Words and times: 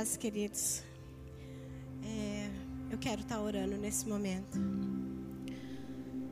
paz, 0.00 0.16
queridos. 0.16 0.82
É, 2.02 2.48
eu 2.90 2.96
quero 2.96 3.20
estar 3.20 3.38
orando 3.38 3.76
nesse 3.76 4.08
momento. 4.08 4.58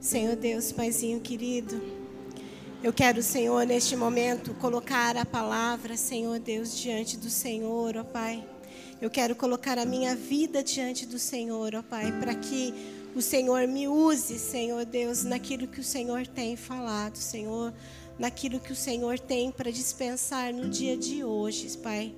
Senhor 0.01 0.37
Deus, 0.37 0.73
Paizinho 0.73 1.21
querido, 1.21 1.79
eu 2.83 2.95
quero, 2.95 3.23
Senhor, 3.23 3.67
neste 3.67 3.95
momento, 3.95 4.55
colocar 4.55 5.19
a 5.19 5.27
palavra, 5.27 5.99
Senhor 5.99 6.39
Deus, 6.39 6.79
diante 6.79 7.19
do 7.19 7.29
Senhor, 7.29 7.95
ó 7.99 8.05
Pai. 8.05 8.43
Eu 9.03 9.11
quero 9.11 9.37
colocar 9.37 9.77
a 9.77 9.85
minha 9.85 10.17
vida 10.17 10.65
diante 10.65 11.05
do 11.05 11.19
Senhor, 11.19 11.75
ó 11.75 11.83
Pai, 11.83 12.11
para 12.19 12.35
que 12.35 12.73
o 13.15 13.21
Senhor 13.21 13.69
me 13.69 13.87
use, 13.87 14.39
Senhor 14.39 14.87
Deus, 14.87 15.25
naquilo 15.25 15.69
que 15.69 15.81
o 15.81 15.85
Senhor 15.85 16.27
tem 16.27 16.57
falado, 16.57 17.17
Senhor, 17.17 17.75
naquilo 18.19 18.61
que 18.61 18.73
o 18.73 18.77
Senhor 18.77 19.19
tem 19.19 19.53
para 19.53 19.71
dispensar 19.71 20.55
no 20.55 20.71
dia 20.71 20.97
de 20.97 21.23
hoje, 21.23 21.77
Pai. 21.77 22.15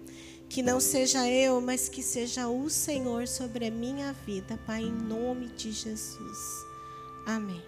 Que 0.51 0.63
não 0.63 0.81
seja 0.81 1.29
eu, 1.29 1.61
mas 1.61 1.89
que 1.89 2.03
seja 2.03 2.49
o 2.49 2.69
Senhor 2.69 3.29
sobre 3.29 3.67
a 3.67 3.71
minha 3.71 4.13
vida, 4.27 4.59
Pai, 4.67 4.83
em 4.83 4.91
nome 4.91 5.47
de 5.47 5.71
Jesus. 5.71 6.67
Amém. 7.25 7.63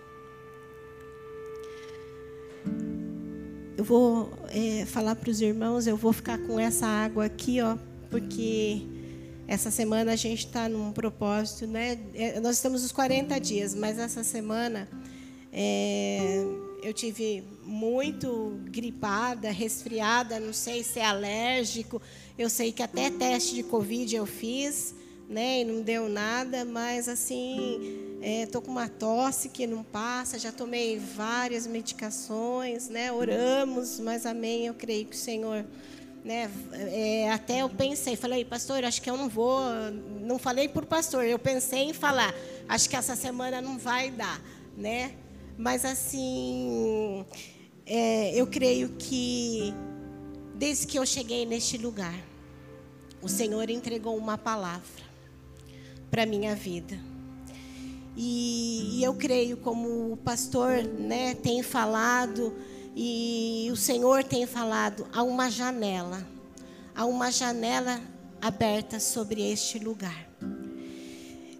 Eu 3.76 3.84
vou 3.84 4.32
é, 4.48 4.84
falar 4.84 5.14
para 5.14 5.30
os 5.30 5.40
irmãos, 5.40 5.86
eu 5.86 5.96
vou 5.96 6.12
ficar 6.12 6.38
com 6.38 6.58
essa 6.58 6.84
água 6.86 7.24
aqui, 7.24 7.60
ó, 7.60 7.76
porque 8.10 8.82
essa 9.46 9.70
semana 9.70 10.12
a 10.12 10.16
gente 10.16 10.46
está 10.46 10.68
num 10.68 10.92
propósito, 10.92 11.68
né? 11.68 11.98
É, 12.14 12.40
nós 12.40 12.56
estamos 12.56 12.82
nos 12.82 12.90
40 12.90 13.38
dias, 13.38 13.76
mas 13.76 13.96
essa 13.96 14.24
semana 14.24 14.88
é, 15.52 16.44
eu 16.82 16.92
tive 16.92 17.44
muito 17.62 18.58
gripada, 18.64 19.50
resfriada, 19.50 20.40
não 20.40 20.52
sei 20.52 20.82
se 20.82 20.98
é 20.98 21.04
alérgico. 21.04 22.02
Eu 22.36 22.50
sei 22.50 22.72
que 22.72 22.82
até 22.82 23.08
teste 23.08 23.54
de 23.54 23.62
Covid 23.62 24.16
eu 24.16 24.26
fiz, 24.26 24.92
né? 25.28 25.60
E 25.60 25.64
não 25.64 25.80
deu 25.80 26.08
nada, 26.08 26.64
mas 26.64 27.08
assim, 27.08 28.18
é, 28.20 28.46
com 28.46 28.70
uma 28.70 28.88
tosse 28.88 29.48
que 29.48 29.64
não 29.64 29.84
passa, 29.84 30.38
já 30.40 30.50
tomei 30.50 30.98
várias 30.98 31.68
medicações, 31.68 32.88
né? 32.88 33.12
Oramos, 33.12 34.00
mas 34.00 34.26
amém, 34.26 34.66
eu 34.66 34.74
creio 34.74 35.06
que 35.06 35.14
o 35.14 35.18
Senhor. 35.18 35.64
Né, 36.24 36.48
é, 36.72 37.32
até 37.32 37.62
eu 37.62 37.68
pensei, 37.68 38.14
falei, 38.14 38.44
pastor, 38.44 38.84
acho 38.84 39.02
que 39.02 39.10
eu 39.10 39.16
não 39.16 39.28
vou, 39.28 39.60
não 40.20 40.38
falei 40.38 40.68
por 40.68 40.86
pastor, 40.86 41.24
eu 41.24 41.36
pensei 41.36 41.80
em 41.80 41.92
falar, 41.92 42.32
acho 42.68 42.88
que 42.88 42.94
essa 42.94 43.16
semana 43.16 43.60
não 43.60 43.76
vai 43.76 44.08
dar, 44.08 44.40
né? 44.76 45.16
Mas 45.56 45.84
assim, 45.84 47.24
é, 47.86 48.34
eu 48.34 48.46
creio 48.46 48.90
que 48.98 49.74
desde 50.54 50.86
que 50.86 50.98
eu 50.98 51.04
cheguei 51.04 51.44
neste 51.44 51.76
lugar, 51.76 52.14
o 53.20 53.28
Senhor 53.28 53.68
entregou 53.68 54.16
uma 54.16 54.38
palavra 54.38 55.04
para 56.10 56.26
minha 56.26 56.54
vida. 56.54 56.98
E, 58.16 58.98
e, 58.98 59.04
eu 59.04 59.14
creio, 59.14 59.56
como 59.56 60.12
o 60.12 60.16
pastor 60.16 60.82
né, 60.82 61.34
tem 61.34 61.62
falado, 61.62 62.54
e 62.94 63.68
o 63.72 63.76
Senhor 63.76 64.22
tem 64.22 64.46
falado, 64.46 65.06
há 65.12 65.22
uma 65.22 65.50
janela, 65.50 66.26
há 66.94 67.06
uma 67.06 67.30
janela 67.30 68.00
aberta 68.40 69.00
sobre 69.00 69.40
este 69.50 69.78
lugar 69.78 70.31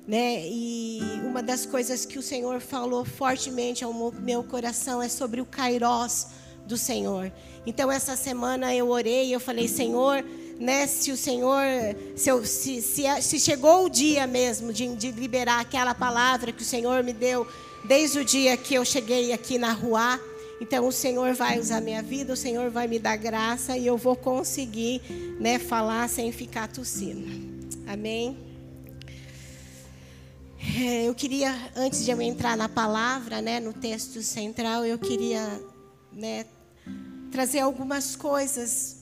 né? 0.07 0.43
E 0.47 1.01
uma 1.25 1.43
das 1.43 1.65
coisas 1.65 2.05
que 2.05 2.19
o 2.19 2.23
Senhor 2.23 2.61
falou 2.61 3.05
fortemente 3.05 3.85
ao 3.85 3.93
meu 4.21 4.43
coração 4.43 5.03
é 5.03 5.09
sobre 5.09 5.41
o 5.41 5.47
kairós 5.47 6.29
do 6.67 6.77
Senhor. 6.77 7.33
Então 7.67 7.91
essa 7.91 8.17
semana 8.17 8.75
eu 8.75 8.89
orei 8.89 9.35
eu 9.35 9.41
falei, 9.41 9.69
Senhor, 9.69 10.25
né, 10.59 10.87
se 10.87 11.11
o 11.11 11.17
Senhor, 11.17 11.65
se, 12.15 12.29
eu, 12.29 12.45
se, 12.45 12.81
se, 12.83 13.05
se, 13.21 13.41
chegou 13.41 13.87
o 13.87 13.89
dia 13.89 14.27
mesmo 14.27 14.73
de, 14.73 14.95
de 14.95 15.11
liberar 15.11 15.61
aquela 15.61 15.95
palavra 15.95 16.53
que 16.53 16.63
o 16.63 16.65
Senhor 16.65 17.03
me 17.03 17.13
deu 17.13 17.47
desde 17.85 18.21
o 18.21 18.25
dia 18.25 18.57
que 18.57 18.75
eu 18.75 18.85
cheguei 18.85 19.33
aqui 19.33 19.59
na 19.59 19.73
rua, 19.73 20.21
então 20.61 20.87
o 20.87 20.93
Senhor 20.93 21.35
vai 21.35 21.59
usar 21.59 21.81
minha 21.81 22.01
vida, 22.01 22.33
o 22.33 22.37
Senhor 22.37 22.71
vai 22.71 22.87
me 22.87 22.99
dar 22.99 23.17
graça 23.17 23.77
e 23.77 23.87
eu 23.87 23.97
vou 23.97 24.15
conseguir, 24.15 25.03
né, 25.41 25.59
falar 25.59 26.09
sem 26.09 26.31
ficar 26.31 26.69
tossindo. 26.69 27.27
Amém. 27.87 28.52
É, 30.65 31.09
eu 31.09 31.15
queria, 31.15 31.53
antes 31.75 32.05
de 32.05 32.13
eu 32.13 32.23
entrar 32.23 32.57
na 32.57 32.69
palavra, 32.69 33.43
né, 33.43 33.59
no 33.59 33.73
texto 33.73 34.23
central, 34.23 34.85
eu 34.85 34.97
queria 34.97 35.61
né, 36.13 36.47
trazer 37.33 37.59
algumas 37.59 38.15
coisas 38.15 38.99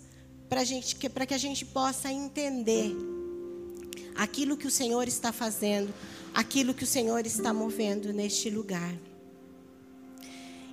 para 0.49 0.65
gente, 0.65 0.97
que, 0.97 1.06
que 1.09 1.34
a 1.34 1.38
gente 1.38 1.66
possa 1.66 2.10
entender 2.10 2.97
aquilo 4.16 4.56
que 4.56 4.66
o 4.66 4.70
Senhor 4.70 5.06
está 5.06 5.32
fazendo, 5.32 5.93
aquilo 6.32 6.72
que 6.72 6.84
o 6.84 6.87
Senhor 6.87 7.26
está 7.26 7.53
movendo 7.53 8.10
neste 8.10 8.49
lugar. 8.49 8.94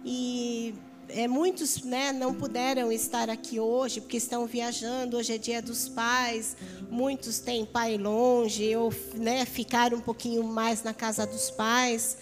E 0.06 0.74
é, 1.10 1.28
muitos 1.28 1.84
né, 1.84 2.12
não 2.12 2.34
puderam 2.34 2.92
estar 2.92 3.30
aqui 3.30 3.60
hoje 3.60 4.02
porque 4.02 4.18
estão 4.18 4.46
viajando. 4.46 5.18
Hoje 5.18 5.34
é 5.34 5.38
dia 5.38 5.62
dos 5.62 5.88
pais. 5.88 6.56
Muitos 6.90 7.40
têm 7.40 7.66
pai 7.66 7.98
longe 7.98 8.76
ou 8.76 8.94
né, 9.16 9.46
ficaram 9.46 9.98
um 9.98 10.02
pouquinho 10.02 10.44
mais 10.44 10.84
na 10.84 10.94
casa 10.94 11.26
dos 11.26 11.50
pais. 11.50 12.18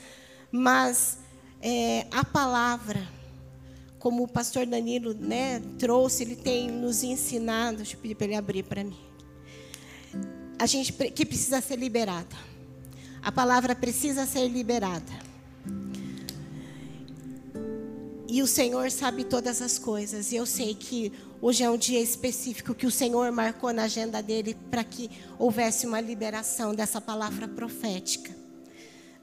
Mas 0.51 1.17
é, 1.61 2.05
a 2.11 2.23
palavra, 2.23 3.07
como 3.99 4.23
o 4.23 4.27
pastor 4.27 4.65
Danilo 4.65 5.13
né, 5.13 5.61
trouxe, 5.79 6.23
ele 6.23 6.35
tem 6.35 6.69
nos 6.69 7.03
ensinado. 7.03 7.77
Deixa 7.77 7.95
eu 7.95 7.99
pedir 7.99 8.15
para 8.15 8.25
ele 8.25 8.35
abrir 8.35 8.63
para 8.63 8.83
mim. 8.83 8.97
A 10.57 10.65
gente 10.65 10.93
que 10.93 11.25
precisa 11.25 11.59
ser 11.61 11.77
liberada. 11.77 12.35
A 13.21 13.31
palavra 13.31 13.75
precisa 13.75 14.25
ser 14.25 14.47
liberada. 14.47 15.24
E 18.35 18.41
o 18.41 18.47
Senhor 18.47 18.91
sabe 18.91 19.23
todas 19.23 19.61
as 19.61 19.79
coisas. 19.79 20.33
E 20.33 20.35
eu 20.35 20.45
sei 20.45 20.75
que 20.75 21.09
hoje 21.41 21.63
é 21.63 21.69
um 21.69 21.77
dia 21.77 22.01
específico 22.01 22.75
que 22.75 22.85
o 22.85 22.91
Senhor 22.91 23.31
marcou 23.31 23.71
na 23.71 23.83
agenda 23.83 24.21
dele 24.21 24.57
para 24.69 24.83
que 24.83 25.09
houvesse 25.39 25.87
uma 25.87 26.01
liberação 26.01 26.75
dessa 26.75 26.99
palavra 26.99 27.47
profética. 27.47 28.35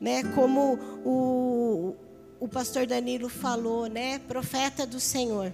Né? 0.00 0.22
Como 0.34 0.78
o, 1.04 1.94
o 2.40 2.48
pastor 2.48 2.86
Danilo 2.86 3.28
falou, 3.28 3.86
né? 3.86 4.18
Profeta 4.20 4.86
do 4.86 4.98
Senhor. 4.98 5.52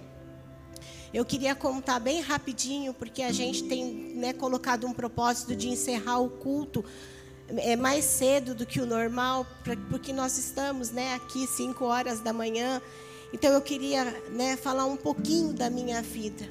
Eu 1.12 1.24
queria 1.24 1.56
contar 1.56 1.98
bem 1.98 2.20
rapidinho, 2.20 2.94
porque 2.94 3.24
a 3.24 3.32
gente 3.32 3.64
tem 3.64 4.14
né, 4.14 4.32
colocado 4.32 4.86
um 4.86 4.92
propósito 4.92 5.56
de 5.56 5.68
encerrar 5.68 6.20
o 6.20 6.30
culto 6.30 6.84
é 7.56 7.76
mais 7.76 8.04
cedo 8.04 8.54
do 8.54 8.66
que 8.66 8.78
o 8.78 8.84
normal, 8.84 9.46
porque 9.88 10.12
nós 10.12 10.36
estamos 10.36 10.90
né, 10.90 11.14
aqui 11.14 11.46
5 11.46 11.82
horas 11.82 12.20
da 12.20 12.30
manhã 12.30 12.80
então 13.32 13.52
eu 13.52 13.60
queria 13.60 14.04
né, 14.30 14.56
falar 14.56 14.86
um 14.86 14.96
pouquinho 14.96 15.52
da 15.52 15.68
minha 15.68 16.00
vida. 16.00 16.48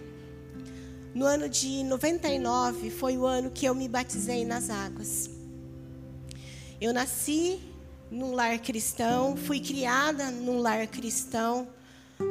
No 1.14 1.26
ano 1.26 1.50
de 1.50 1.84
99 1.84 2.92
foi 2.92 3.18
o 3.18 3.26
ano 3.26 3.50
que 3.50 3.66
eu 3.66 3.74
me 3.74 3.88
batizei 3.88 4.46
nas 4.46 4.70
águas. 4.70 5.30
Eu 6.80 6.94
nasci 6.94 7.60
num 8.12 8.34
lar 8.34 8.60
cristão, 8.60 9.36
fui 9.36 9.60
criada 9.60 10.30
num 10.30 10.60
lar 10.60 10.86
cristão, 10.86 11.68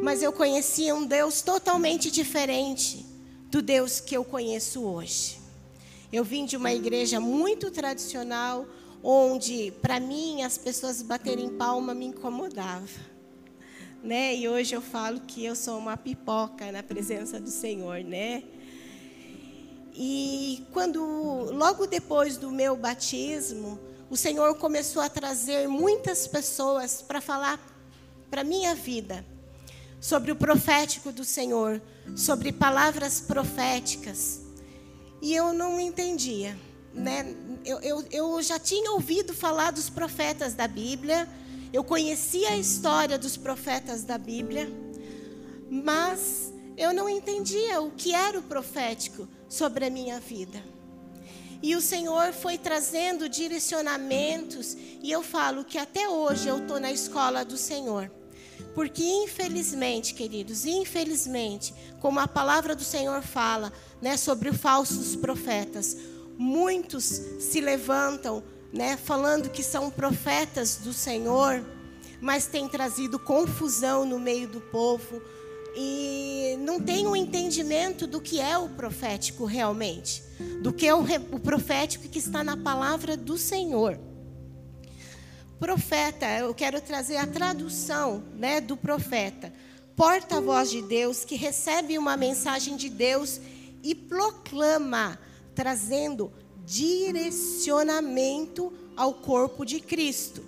mas 0.03 0.23
eu 0.23 0.33
conhecia 0.33 0.95
um 0.95 1.05
Deus 1.05 1.43
totalmente 1.43 2.11
diferente 2.11 3.05
do 3.51 3.61
Deus 3.61 3.99
que 3.99 4.17
eu 4.17 4.25
conheço 4.25 4.83
hoje. 4.83 5.41
Eu 6.13 6.23
vim 6.23 6.45
de 6.45 6.57
uma 6.57 6.73
igreja 6.73 7.19
muito 7.19 7.73
tradicional, 7.73 8.65
onde 9.03 9.73
para 9.83 9.99
mim 9.99 10.43
as 10.43 10.57
pessoas 10.57 11.03
baterem 11.03 11.51
palma 11.51 11.93
me 11.93 12.07
incomodava 12.07 13.16
né? 14.07 14.37
E 14.37 14.49
hoje 14.49 14.75
eu 14.75 14.81
falo 14.81 15.21
que 15.21 15.45
eu 15.45 15.57
sou 15.57 15.77
uma 15.77 15.97
pipoca 15.97 16.71
na 16.71 16.83
presença 16.83 17.41
do 17.41 17.51
Senhor, 17.51 18.05
né? 18.05 18.45
E 19.93 20.65
quando 20.73 21.01
logo 21.53 21.87
depois 21.87 22.37
do 22.37 22.51
meu 22.51 22.77
batismo, 22.77 23.79
o 24.09 24.17
Senhor 24.17 24.55
começou 24.59 25.03
a 25.03 25.09
trazer 25.09 25.67
muitas 25.67 26.29
pessoas 26.29 27.03
para 27.03 27.21
falar 27.21 27.59
para 28.31 28.45
minha 28.45 28.75
vida 28.77 29.25
sobre 30.01 30.31
o 30.31 30.37
profético 30.37 31.11
do 31.11 31.25
Senhor, 31.25 31.83
sobre 32.15 32.53
palavras 32.53 33.21
proféticas. 33.21 34.41
E 35.21 35.35
eu 35.35 35.53
não 35.53 35.81
entendia, 35.81 36.57
né? 36.95 37.35
Eu, 37.65 37.81
eu, 37.81 38.05
eu 38.13 38.43
já 38.43 38.59
tinha 38.59 38.93
ouvido 38.93 39.35
falar 39.35 39.73
dos 39.73 39.91
profetas 39.91 40.55
da 40.55 40.69
Bíblia, 40.69 41.29
eu 41.73 41.85
conhecia 41.85 42.51
a 42.51 42.59
história 42.59 43.19
dos 43.19 43.37
profetas 43.37 44.03
da 44.05 44.19
Bíblia, 44.19 44.71
mas 45.71 46.53
eu 46.77 46.93
não 46.93 47.09
entendia 47.09 47.81
o 47.81 47.91
que 47.91 48.15
era 48.15 48.39
o 48.39 48.43
profético 48.43 49.29
sobre 49.49 49.87
a 49.87 49.91
minha 49.91 50.21
vida. 50.21 50.63
E 51.63 51.75
o 51.75 51.81
Senhor 51.81 52.33
foi 52.33 52.59
trazendo 52.59 53.29
direcionamentos, 53.29 54.77
e 55.03 55.11
eu 55.11 55.23
falo 55.23 55.65
que 55.65 55.79
até 55.79 56.09
hoje 56.09 56.49
eu 56.49 56.59
estou 56.59 56.79
na 56.79 56.93
escola 56.93 57.45
do 57.45 57.57
Senhor. 57.57 58.11
Porque, 58.75 59.03
infelizmente, 59.03 60.15
queridos, 60.15 60.67
infelizmente, 60.67 61.75
como 62.01 62.21
a 62.21 62.29
palavra 62.29 62.75
do 62.75 62.85
Senhor 62.85 63.23
fala 63.23 63.73
né, 64.01 64.17
sobre 64.17 64.51
os 64.51 64.57
falsos 64.57 65.17
profetas, 65.17 65.97
muitos 66.37 67.05
se 67.41 67.61
levantam, 67.61 68.43
né, 68.73 68.97
falando 68.97 69.51
que 69.51 69.63
são 69.63 69.91
profetas 69.91 70.77
do 70.77 70.93
Senhor, 70.93 71.65
mas 72.21 72.47
têm 72.47 72.69
trazido 72.69 73.19
confusão 73.19 74.05
no 74.05 74.19
meio 74.19 74.49
do 74.49 74.61
povo 74.61 75.23
e 75.77 76.57
não 76.61 76.81
tem 76.81 77.07
um 77.07 77.15
entendimento 77.15 78.07
do 78.07 78.21
que 78.21 78.41
é 78.41 78.57
o 78.57 78.69
profético 78.71 79.45
realmente, 79.45 80.23
do 80.63 80.73
que 80.73 80.87
é 80.87 80.95
o, 80.95 81.05
o 81.33 81.39
profético 81.39 82.09
que 82.09 82.19
está 82.19 82.43
na 82.43 82.57
palavra 82.57 83.17
do 83.17 83.37
Senhor. 83.37 83.99
Profeta, 85.59 86.27
eu 86.39 86.55
quero 86.55 86.81
trazer 86.81 87.17
a 87.17 87.27
tradução 87.27 88.23
né, 88.35 88.61
do 88.61 88.77
profeta. 88.77 89.53
Porta-voz 89.95 90.71
de 90.71 90.83
Deus 90.83 91.25
que 91.25 91.35
recebe 91.35 91.99
uma 91.99 92.17
mensagem 92.17 92.77
de 92.77 92.91
Deus 92.91 93.41
e 93.83 93.95
proclama, 93.95 95.19
trazendo 95.55 96.33
direcionamento 96.67 98.71
ao 98.97 99.15
corpo 99.15 99.65
de 99.65 99.81
Cristo. 99.81 100.45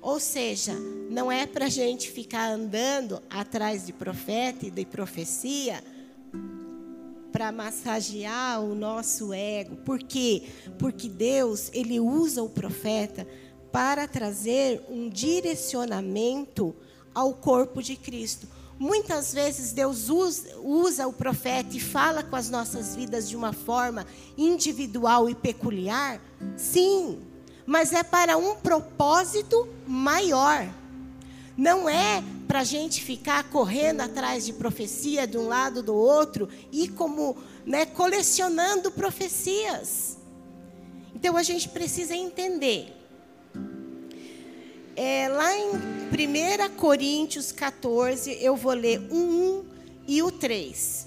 Ou 0.00 0.20
seja, 0.20 0.72
não 1.10 1.32
é 1.32 1.46
para 1.46 1.66
a 1.66 1.68
gente 1.68 2.10
ficar 2.10 2.48
andando 2.48 3.20
atrás 3.28 3.84
de 3.84 3.92
profeta 3.92 4.64
e 4.64 4.70
de 4.70 4.86
profecia 4.86 5.82
para 7.32 7.50
massagear 7.50 8.62
o 8.62 8.72
nosso 8.74 9.34
ego. 9.34 9.76
Por 9.76 9.98
quê? 9.98 10.44
Porque 10.78 11.08
Deus, 11.08 11.70
ele 11.74 11.98
usa 11.98 12.40
o 12.42 12.48
profeta 12.48 13.26
para 13.72 14.06
trazer 14.06 14.80
um 14.88 15.08
direcionamento 15.08 16.76
ao 17.12 17.34
corpo 17.34 17.82
de 17.82 17.96
Cristo. 17.96 18.46
Muitas 18.78 19.32
vezes 19.32 19.72
Deus 19.72 20.10
usa, 20.10 21.06
o 21.08 21.12
profeta 21.12 21.74
e 21.76 21.80
fala 21.80 22.22
com 22.22 22.36
as 22.36 22.50
nossas 22.50 22.94
vidas 22.94 23.28
de 23.28 23.34
uma 23.34 23.52
forma 23.52 24.06
individual 24.36 25.30
e 25.30 25.34
peculiar, 25.34 26.20
sim, 26.56 27.18
mas 27.64 27.92
é 27.92 28.02
para 28.02 28.36
um 28.36 28.56
propósito 28.56 29.66
maior. 29.86 30.68
Não 31.56 31.88
é 31.88 32.22
para 32.46 32.60
a 32.60 32.64
gente 32.64 33.02
ficar 33.02 33.44
correndo 33.44 34.02
atrás 34.02 34.44
de 34.44 34.52
profecia 34.52 35.26
de 35.26 35.38
um 35.38 35.48
lado 35.48 35.82
do 35.82 35.94
outro 35.94 36.48
e 36.70 36.86
como 36.86 37.36
né, 37.64 37.86
colecionando 37.86 38.90
profecias. 38.90 40.18
Então 41.14 41.34
a 41.34 41.42
gente 41.42 41.70
precisa 41.70 42.14
entender 42.14 42.95
é, 44.96 45.28
lá 45.28 45.54
em 45.54 45.72
1 45.72 46.74
Coríntios 46.76 47.52
14, 47.52 48.38
eu 48.40 48.56
vou 48.56 48.72
ler 48.72 48.98
o 49.10 49.14
1 49.14 49.64
e 50.08 50.22
o 50.22 50.32
3. 50.32 51.06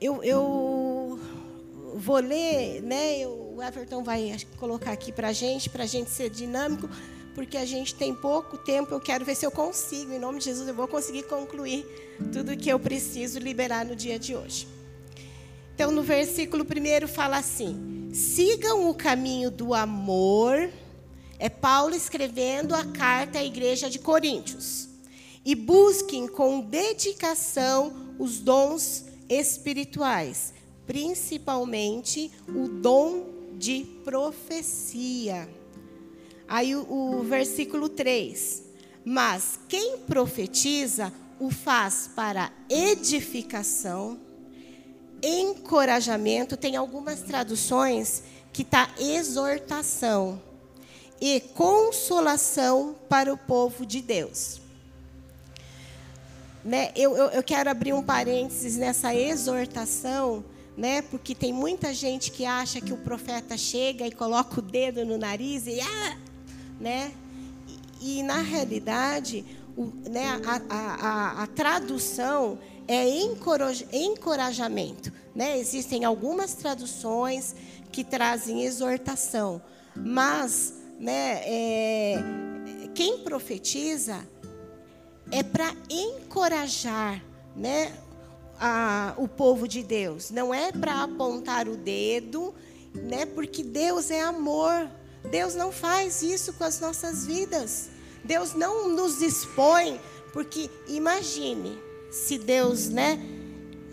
Eu, 0.00 0.22
eu 0.22 1.18
vou 1.96 2.18
ler, 2.18 2.80
né? 2.82 3.26
O 3.26 3.60
Everton 3.60 4.04
vai 4.04 4.36
colocar 4.56 4.92
aqui 4.92 5.10
para 5.10 5.28
a 5.28 5.32
gente, 5.32 5.68
para 5.68 5.82
a 5.82 5.86
gente 5.86 6.10
ser 6.10 6.30
dinâmico, 6.30 6.88
porque 7.34 7.56
a 7.56 7.64
gente 7.64 7.94
tem 7.94 8.14
pouco 8.14 8.56
tempo. 8.56 8.94
Eu 8.94 9.00
quero 9.00 9.24
ver 9.24 9.34
se 9.34 9.44
eu 9.44 9.50
consigo, 9.50 10.12
em 10.12 10.18
nome 10.18 10.38
de 10.38 10.44
Jesus, 10.44 10.68
eu 10.68 10.74
vou 10.74 10.86
conseguir 10.86 11.24
concluir 11.24 11.84
tudo 12.32 12.56
que 12.56 12.68
eu 12.68 12.78
preciso 12.78 13.40
liberar 13.40 13.84
no 13.84 13.96
dia 13.96 14.18
de 14.18 14.36
hoje. 14.36 14.68
Então, 15.74 15.90
no 15.90 16.02
versículo 16.02 16.64
primeiro 16.64 17.08
fala 17.08 17.38
assim: 17.38 18.10
sigam 18.12 18.88
o 18.88 18.94
caminho 18.94 19.50
do 19.50 19.74
amor 19.74 20.70
é 21.44 21.50
Paulo 21.50 21.94
escrevendo 21.94 22.74
a 22.74 22.86
carta 22.86 23.38
à 23.38 23.44
igreja 23.44 23.90
de 23.90 23.98
Coríntios. 23.98 24.88
E 25.44 25.54
busquem 25.54 26.26
com 26.26 26.62
dedicação 26.62 28.14
os 28.18 28.38
dons 28.38 29.04
espirituais, 29.28 30.54
principalmente 30.86 32.32
o 32.48 32.66
dom 32.66 33.26
de 33.58 33.84
profecia. 34.02 35.46
Aí 36.48 36.74
o, 36.74 36.90
o 36.90 37.22
versículo 37.24 37.90
3. 37.90 38.62
Mas 39.04 39.58
quem 39.68 39.98
profetiza 39.98 41.12
o 41.38 41.50
faz 41.50 42.08
para 42.16 42.50
edificação, 42.70 44.18
encorajamento, 45.22 46.56
tem 46.56 46.74
algumas 46.74 47.20
traduções 47.20 48.22
que 48.50 48.62
está 48.62 48.88
exortação 48.98 50.40
e 51.26 51.40
consolação 51.40 52.94
para 53.08 53.32
o 53.32 53.38
povo 53.38 53.86
de 53.86 54.02
Deus. 54.02 54.60
Né? 56.62 56.92
Eu, 56.94 57.16
eu, 57.16 57.30
eu 57.30 57.42
quero 57.42 57.70
abrir 57.70 57.94
um 57.94 58.02
parênteses 58.02 58.76
nessa 58.76 59.14
exortação, 59.14 60.44
né? 60.76 61.00
porque 61.00 61.34
tem 61.34 61.50
muita 61.50 61.94
gente 61.94 62.30
que 62.30 62.44
acha 62.44 62.78
que 62.78 62.92
o 62.92 62.98
profeta 62.98 63.56
chega 63.56 64.06
e 64.06 64.12
coloca 64.12 64.58
o 64.58 64.62
dedo 64.62 65.02
no 65.06 65.16
nariz 65.16 65.66
e. 65.66 65.80
Ah! 65.80 66.18
Né? 66.78 67.10
E, 68.02 68.18
e 68.18 68.22
na 68.22 68.42
realidade, 68.42 69.46
o, 69.78 69.90
né, 70.06 70.26
a, 70.44 70.60
a, 70.68 71.42
a, 71.44 71.46
tradução 71.46 72.58
é 72.86 73.08
encorajamento. 73.94 75.10
Né? 75.34 75.58
Existem 75.58 76.04
algumas 76.04 76.52
traduções 76.52 77.54
que 77.90 78.04
trazem 78.04 78.62
exortação, 78.64 79.62
mas 79.96 80.83
né, 80.98 81.42
é, 81.44 82.24
quem 82.94 83.18
profetiza 83.18 84.26
é 85.30 85.42
para 85.42 85.74
encorajar, 85.90 87.22
né, 87.56 87.92
a, 88.58 89.14
o 89.16 89.26
povo 89.26 89.66
de 89.66 89.82
Deus. 89.82 90.30
Não 90.30 90.54
é 90.54 90.70
para 90.70 91.02
apontar 91.02 91.68
o 91.68 91.76
dedo, 91.76 92.54
né, 92.94 93.26
porque 93.26 93.62
Deus 93.62 94.10
é 94.10 94.22
amor. 94.22 94.88
Deus 95.30 95.54
não 95.54 95.72
faz 95.72 96.22
isso 96.22 96.52
com 96.52 96.64
as 96.64 96.80
nossas 96.80 97.26
vidas. 97.26 97.88
Deus 98.22 98.54
não 98.54 98.88
nos 98.88 99.20
expõe, 99.20 100.00
porque 100.32 100.70
imagine 100.88 101.78
se 102.10 102.38
Deus, 102.38 102.88
né, 102.88 103.18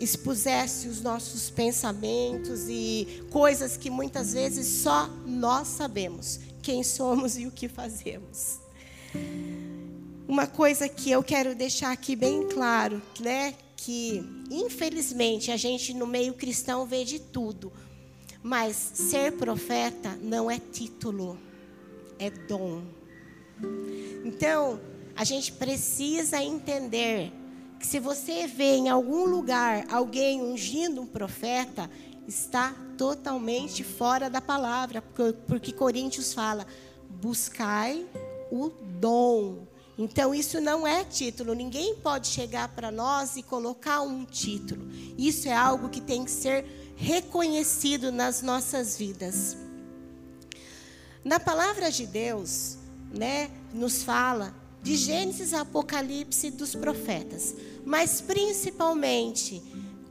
expusesse 0.00 0.88
os 0.88 1.00
nossos 1.00 1.50
pensamentos 1.50 2.68
e 2.68 3.24
coisas 3.30 3.76
que 3.76 3.88
muitas 3.88 4.32
vezes 4.32 4.66
só 4.66 5.08
nós 5.24 5.68
sabemos 5.68 6.40
quem 6.62 6.82
somos 6.82 7.36
e 7.36 7.46
o 7.46 7.50
que 7.50 7.68
fazemos. 7.68 8.60
Uma 10.26 10.46
coisa 10.46 10.88
que 10.88 11.10
eu 11.10 11.22
quero 11.22 11.54
deixar 11.54 11.92
aqui 11.92 12.16
bem 12.16 12.48
claro, 12.48 13.02
né, 13.20 13.54
que 13.76 14.24
infelizmente 14.50 15.50
a 15.50 15.56
gente 15.56 15.92
no 15.92 16.06
meio 16.06 16.32
cristão 16.34 16.86
vê 16.86 17.04
de 17.04 17.18
tudo, 17.18 17.72
mas 18.42 18.76
ser 18.76 19.32
profeta 19.32 20.16
não 20.22 20.50
é 20.50 20.58
título, 20.58 21.38
é 22.18 22.30
dom. 22.30 22.82
Então, 24.24 24.80
a 25.14 25.24
gente 25.24 25.52
precisa 25.52 26.42
entender 26.42 27.32
que 27.78 27.86
se 27.86 27.98
você 27.98 28.46
vê 28.46 28.76
em 28.76 28.88
algum 28.88 29.24
lugar 29.24 29.84
alguém 29.90 30.40
ungindo 30.40 31.00
um 31.00 31.06
profeta, 31.06 31.90
está 32.26 32.74
totalmente 32.96 33.82
fora 33.82 34.30
da 34.30 34.40
palavra, 34.40 35.02
porque 35.46 35.72
Coríntios 35.72 36.32
fala: 36.32 36.66
buscai 37.08 38.06
o 38.50 38.70
dom. 39.00 39.66
Então, 39.98 40.34
isso 40.34 40.60
não 40.60 40.86
é 40.86 41.04
título, 41.04 41.54
ninguém 41.54 41.94
pode 41.96 42.26
chegar 42.26 42.68
para 42.68 42.90
nós 42.90 43.36
e 43.36 43.42
colocar 43.42 44.00
um 44.00 44.24
título. 44.24 44.88
Isso 45.18 45.48
é 45.48 45.52
algo 45.52 45.90
que 45.90 46.00
tem 46.00 46.24
que 46.24 46.30
ser 46.30 46.94
reconhecido 46.96 48.10
nas 48.10 48.42
nossas 48.42 48.96
vidas. 48.96 49.56
Na 51.24 51.38
palavra 51.38 51.90
de 51.90 52.06
Deus, 52.06 52.78
né, 53.14 53.50
nos 53.72 54.02
fala 54.02 54.54
de 54.82 54.96
Gênesis 54.96 55.54
Apocalipse 55.54 56.50
dos 56.50 56.74
profetas, 56.74 57.54
mas 57.84 58.20
principalmente 58.20 59.62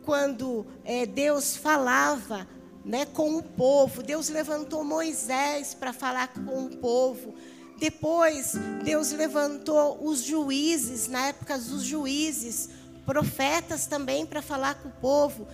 quando 0.03 0.65
é, 0.83 1.05
Deus 1.05 1.55
falava 1.55 2.47
né, 2.83 3.05
com 3.05 3.37
o 3.37 3.43
povo, 3.43 4.01
Deus 4.01 4.29
levantou 4.29 4.83
Moisés 4.83 5.73
para 5.73 5.93
falar 5.93 6.29
com 6.33 6.65
o 6.65 6.77
povo. 6.77 7.33
Depois, 7.77 8.53
Deus 8.83 9.11
levantou 9.11 9.99
os 10.03 10.21
juízes, 10.21 11.07
na 11.07 11.27
época 11.27 11.57
dos 11.57 11.83
juízes, 11.83 12.69
profetas 13.05 13.87
também 13.87 14.25
para 14.25 14.41
falar 14.41 14.75
com 14.75 14.89
o 14.89 14.91
povo. 14.91 15.47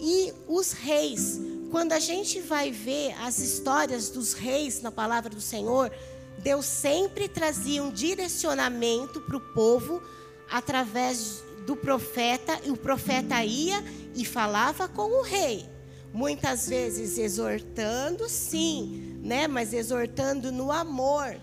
E 0.00 0.32
os 0.48 0.72
reis. 0.72 1.38
Quando 1.70 1.92
a 1.92 1.98
gente 1.98 2.40
vai 2.40 2.70
ver 2.70 3.14
as 3.20 3.38
histórias 3.38 4.08
dos 4.08 4.32
reis 4.32 4.80
na 4.80 4.90
palavra 4.90 5.30
do 5.30 5.40
Senhor, 5.40 5.90
Deus 6.38 6.66
sempre 6.66 7.28
trazia 7.28 7.82
um 7.82 7.90
direcionamento 7.90 9.20
para 9.20 9.36
o 9.36 9.40
povo 9.40 10.02
através 10.50 11.42
do 11.66 11.76
profeta, 11.76 12.60
e 12.64 12.70
o 12.70 12.76
profeta 12.76 13.42
ia 13.44 13.82
e 14.14 14.24
falava 14.24 14.86
com 14.88 15.20
o 15.20 15.22
rei. 15.22 15.68
Muitas 16.12 16.68
vezes 16.68 17.18
exortando, 17.18 18.28
sim, 18.28 19.18
né? 19.22 19.48
Mas 19.48 19.72
exortando 19.72 20.52
no 20.52 20.70
amor. 20.70 21.36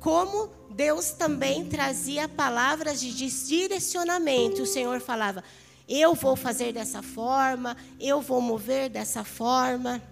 Como 0.00 0.48
Deus 0.70 1.10
também 1.10 1.66
trazia 1.66 2.26
palavras 2.26 3.00
de 3.00 3.12
direcionamento. 3.46 4.62
O 4.62 4.66
Senhor 4.66 5.00
falava: 5.00 5.44
Eu 5.86 6.14
vou 6.14 6.34
fazer 6.34 6.72
dessa 6.72 7.02
forma, 7.02 7.76
eu 8.00 8.22
vou 8.22 8.40
mover 8.40 8.88
dessa 8.88 9.24
forma. 9.24 10.02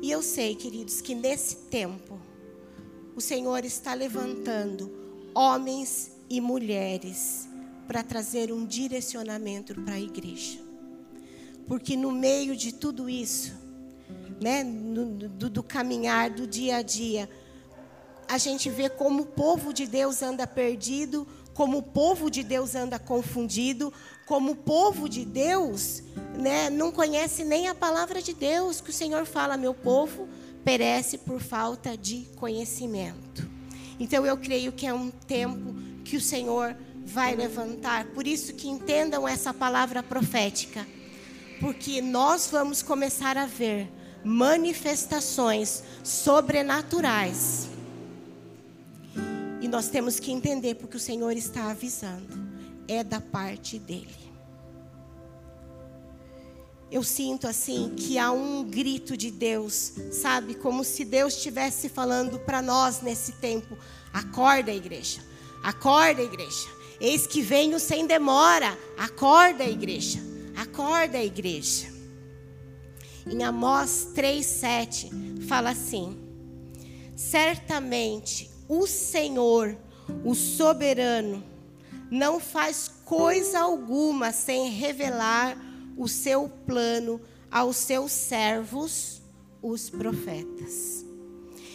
E 0.00 0.08
eu 0.08 0.22
sei, 0.22 0.54
queridos, 0.54 1.00
que 1.00 1.14
nesse 1.14 1.56
tempo 1.56 2.20
o 3.16 3.20
Senhor 3.20 3.64
está 3.64 3.92
levantando 3.92 4.88
homens 5.34 6.12
e 6.30 6.40
mulheres 6.40 7.49
para 7.90 8.04
trazer 8.04 8.52
um 8.52 8.64
direcionamento 8.64 9.74
para 9.74 9.94
a 9.94 10.00
igreja. 10.00 10.60
Porque 11.66 11.96
no 11.96 12.12
meio 12.12 12.54
de 12.54 12.72
tudo 12.72 13.10
isso, 13.10 13.52
né, 14.40 14.62
do, 14.62 15.50
do 15.50 15.60
caminhar 15.60 16.30
do 16.30 16.46
dia 16.46 16.76
a 16.76 16.82
dia, 16.82 17.28
a 18.28 18.38
gente 18.38 18.70
vê 18.70 18.88
como 18.88 19.24
o 19.24 19.26
povo 19.26 19.72
de 19.74 19.88
Deus 19.88 20.22
anda 20.22 20.46
perdido, 20.46 21.26
como 21.52 21.78
o 21.78 21.82
povo 21.82 22.30
de 22.30 22.44
Deus 22.44 22.76
anda 22.76 22.96
confundido, 22.96 23.92
como 24.24 24.52
o 24.52 24.56
povo 24.56 25.08
de 25.08 25.24
Deus 25.24 26.00
né, 26.38 26.70
não 26.70 26.92
conhece 26.92 27.42
nem 27.42 27.66
a 27.66 27.74
palavra 27.74 28.22
de 28.22 28.32
Deus, 28.32 28.80
que 28.80 28.90
o 28.90 28.92
Senhor 28.92 29.26
fala, 29.26 29.56
meu 29.56 29.74
povo 29.74 30.28
perece 30.64 31.18
por 31.18 31.40
falta 31.40 31.96
de 31.96 32.28
conhecimento. 32.36 33.50
Então 33.98 34.24
eu 34.24 34.36
creio 34.36 34.70
que 34.70 34.86
é 34.86 34.94
um 34.94 35.10
tempo 35.10 35.74
que 36.04 36.16
o 36.16 36.20
Senhor 36.20 36.76
vai 37.10 37.34
levantar. 37.34 38.06
Por 38.06 38.26
isso 38.26 38.54
que 38.54 38.68
entendam 38.68 39.26
essa 39.26 39.52
palavra 39.52 40.02
profética. 40.02 40.86
Porque 41.60 42.00
nós 42.00 42.48
vamos 42.50 42.82
começar 42.82 43.36
a 43.36 43.46
ver 43.46 43.90
manifestações 44.24 45.82
sobrenaturais. 46.02 47.68
E 49.60 49.68
nós 49.68 49.88
temos 49.88 50.18
que 50.18 50.32
entender 50.32 50.76
porque 50.76 50.96
o 50.96 51.00
Senhor 51.00 51.32
está 51.36 51.70
avisando. 51.70 52.50
É 52.88 53.04
da 53.04 53.20
parte 53.20 53.78
dele. 53.78 54.30
Eu 56.90 57.04
sinto 57.04 57.46
assim 57.46 57.94
que 57.96 58.18
há 58.18 58.32
um 58.32 58.64
grito 58.64 59.16
de 59.16 59.30
Deus, 59.30 59.92
sabe? 60.10 60.56
Como 60.56 60.82
se 60.82 61.04
Deus 61.04 61.36
estivesse 61.36 61.88
falando 61.88 62.38
para 62.40 62.60
nós 62.60 63.00
nesse 63.00 63.32
tempo: 63.32 63.78
acorda, 64.12 64.72
igreja. 64.72 65.20
Acorda, 65.62 66.22
igreja. 66.22 66.79
Eis 67.00 67.26
que 67.26 67.40
venho 67.40 67.80
sem 67.80 68.06
demora. 68.06 68.78
Acorda, 68.98 69.64
igreja. 69.64 70.20
Acorda, 70.54 71.18
igreja. 71.22 71.88
Em 73.26 73.42
Amós 73.42 74.08
3:7 74.14 75.46
fala 75.46 75.70
assim: 75.70 76.18
Certamente 77.16 78.50
o 78.68 78.86
Senhor, 78.86 79.76
o 80.24 80.34
soberano, 80.34 81.42
não 82.10 82.38
faz 82.38 82.90
coisa 83.04 83.60
alguma 83.60 84.32
sem 84.32 84.70
revelar 84.70 85.56
o 85.96 86.06
seu 86.06 86.48
plano 86.66 87.20
aos 87.50 87.76
seus 87.76 88.12
servos, 88.12 89.20
os 89.62 89.90
profetas. 89.90 91.04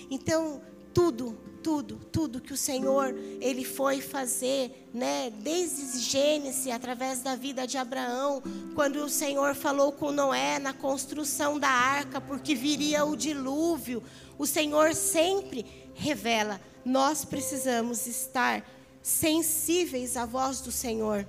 Então, 0.10 0.62
tudo 0.94 1.38
tudo, 1.66 1.96
tudo 2.12 2.40
que 2.40 2.54
o 2.54 2.58
Senhor 2.58 3.16
ele 3.42 3.66
foi 3.66 4.00
fazer, 4.00 4.88
né, 4.94 5.32
desde 5.32 5.98
Gênesis, 5.98 6.72
através 6.72 7.24
da 7.24 7.36
vida 7.36 7.66
de 7.66 7.76
Abraão, 7.76 8.44
quando 8.76 8.98
o 8.98 9.10
Senhor 9.10 9.56
falou 9.56 9.92
com 9.92 10.12
Noé 10.12 10.60
na 10.60 10.74
construção 10.74 11.58
da 11.58 11.68
arca, 11.68 12.22
porque 12.22 12.54
viria 12.54 13.04
o 13.04 13.18
dilúvio, 13.18 14.04
o 14.38 14.46
Senhor 14.46 14.94
sempre 14.94 15.66
revela. 15.96 16.62
Nós 16.86 17.26
precisamos 17.26 18.06
estar 18.06 18.64
sensíveis 19.02 20.16
à 20.18 20.24
voz 20.24 20.62
do 20.62 20.72
Senhor, 20.72 21.28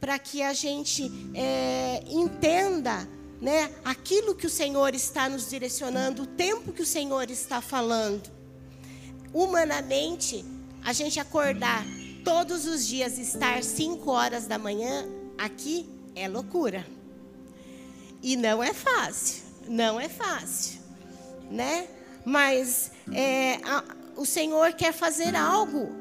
para 0.00 0.18
que 0.18 0.42
a 0.42 0.52
gente 0.52 1.08
é, 1.32 2.02
entenda 2.08 3.08
né, 3.40 3.72
aquilo 3.84 4.34
que 4.34 4.48
o 4.48 4.50
Senhor 4.50 4.96
está 4.96 5.28
nos 5.28 5.48
direcionando, 5.48 6.24
o 6.24 6.26
tempo 6.26 6.72
que 6.72 6.82
o 6.82 6.86
Senhor 6.86 7.30
está 7.30 7.60
falando 7.60 8.34
humanamente, 9.36 10.42
a 10.82 10.94
gente 10.94 11.20
acordar 11.20 11.84
todos 12.24 12.64
os 12.64 12.86
dias, 12.86 13.18
estar 13.18 13.62
5 13.62 14.10
horas 14.10 14.46
da 14.46 14.58
manhã 14.58 15.06
aqui, 15.36 15.86
é 16.14 16.26
loucura. 16.26 16.86
E 18.22 18.34
não 18.34 18.64
é 18.64 18.72
fácil, 18.72 19.42
não 19.68 20.00
é 20.00 20.08
fácil, 20.08 20.80
né? 21.50 21.86
Mas 22.24 22.90
é, 23.12 23.56
a, 23.62 23.84
o 24.16 24.24
Senhor 24.24 24.72
quer 24.72 24.94
fazer 24.94 25.36
algo. 25.36 25.94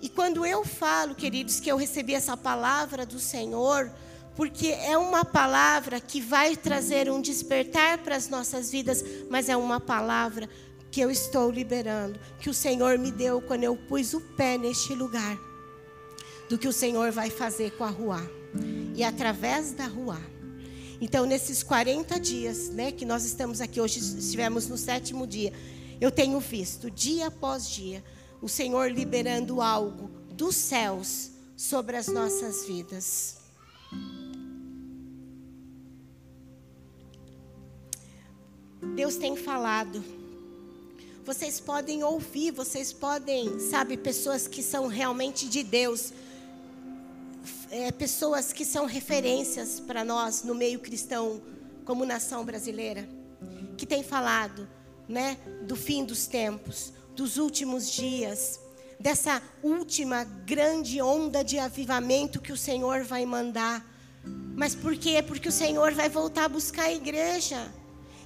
E 0.00 0.08
quando 0.08 0.46
eu 0.46 0.64
falo, 0.64 1.14
queridos, 1.14 1.60
que 1.60 1.70
eu 1.70 1.76
recebi 1.76 2.14
essa 2.14 2.34
palavra 2.34 3.04
do 3.04 3.20
Senhor, 3.20 3.92
porque 4.34 4.68
é 4.68 4.96
uma 4.96 5.24
palavra 5.24 6.00
que 6.00 6.20
vai 6.20 6.56
trazer 6.56 7.10
um 7.10 7.20
despertar 7.20 7.98
para 7.98 8.16
as 8.16 8.28
nossas 8.28 8.70
vidas, 8.70 9.04
mas 9.28 9.50
é 9.50 9.56
uma 9.56 9.80
palavra 9.80 10.48
que 10.96 11.02
eu 11.02 11.10
estou 11.10 11.50
liberando, 11.50 12.18
que 12.40 12.48
o 12.48 12.54
Senhor 12.54 12.98
me 12.98 13.12
deu 13.12 13.42
quando 13.42 13.64
eu 13.64 13.76
pus 13.76 14.14
o 14.14 14.20
pé 14.34 14.56
neste 14.56 14.94
lugar, 14.94 15.38
do 16.48 16.56
que 16.56 16.66
o 16.66 16.72
Senhor 16.72 17.12
vai 17.12 17.28
fazer 17.28 17.72
com 17.72 17.84
a 17.84 17.90
rua 17.90 18.18
e 18.94 19.04
através 19.04 19.72
da 19.72 19.86
rua. 19.86 20.18
Então, 20.98 21.26
nesses 21.26 21.62
40 21.62 22.18
dias, 22.18 22.70
né, 22.70 22.92
que 22.92 23.04
nós 23.04 23.26
estamos 23.26 23.60
aqui 23.60 23.78
hoje, 23.78 23.98
estivemos 23.98 24.68
no 24.68 24.78
sétimo 24.78 25.26
dia, 25.26 25.52
eu 26.00 26.10
tenho 26.10 26.40
visto, 26.40 26.90
dia 26.90 27.26
após 27.26 27.68
dia, 27.68 28.02
o 28.40 28.48
Senhor 28.48 28.90
liberando 28.90 29.60
algo 29.60 30.10
dos 30.32 30.56
céus 30.56 31.30
sobre 31.54 31.98
as 31.98 32.06
nossas 32.06 32.64
vidas. 32.64 33.36
Deus 38.94 39.16
tem 39.16 39.36
falado 39.36 40.02
vocês 41.26 41.58
podem 41.58 42.04
ouvir, 42.04 42.52
vocês 42.52 42.92
podem, 42.92 43.58
sabe, 43.58 43.96
pessoas 43.96 44.46
que 44.46 44.62
são 44.62 44.86
realmente 44.86 45.48
de 45.48 45.64
Deus, 45.64 46.12
é, 47.68 47.90
pessoas 47.90 48.52
que 48.52 48.64
são 48.64 48.86
referências 48.86 49.80
para 49.80 50.04
nós 50.04 50.44
no 50.44 50.54
meio 50.54 50.78
cristão, 50.78 51.42
como 51.84 52.06
nação 52.06 52.44
brasileira, 52.44 53.08
que 53.76 53.84
tem 53.84 54.04
falado, 54.04 54.68
né, 55.08 55.36
do 55.66 55.74
fim 55.74 56.04
dos 56.04 56.28
tempos, 56.28 56.92
dos 57.16 57.38
últimos 57.38 57.90
dias, 57.90 58.60
dessa 59.00 59.42
última 59.64 60.22
grande 60.22 61.02
onda 61.02 61.42
de 61.42 61.58
avivamento 61.58 62.40
que 62.40 62.52
o 62.52 62.56
Senhor 62.56 63.02
vai 63.02 63.26
mandar. 63.26 63.84
Mas 64.54 64.76
por 64.76 64.96
quê? 64.96 65.20
Porque 65.26 65.48
o 65.48 65.52
Senhor 65.52 65.92
vai 65.92 66.08
voltar 66.08 66.44
a 66.44 66.48
buscar 66.48 66.84
a 66.84 66.92
igreja. 66.92 67.68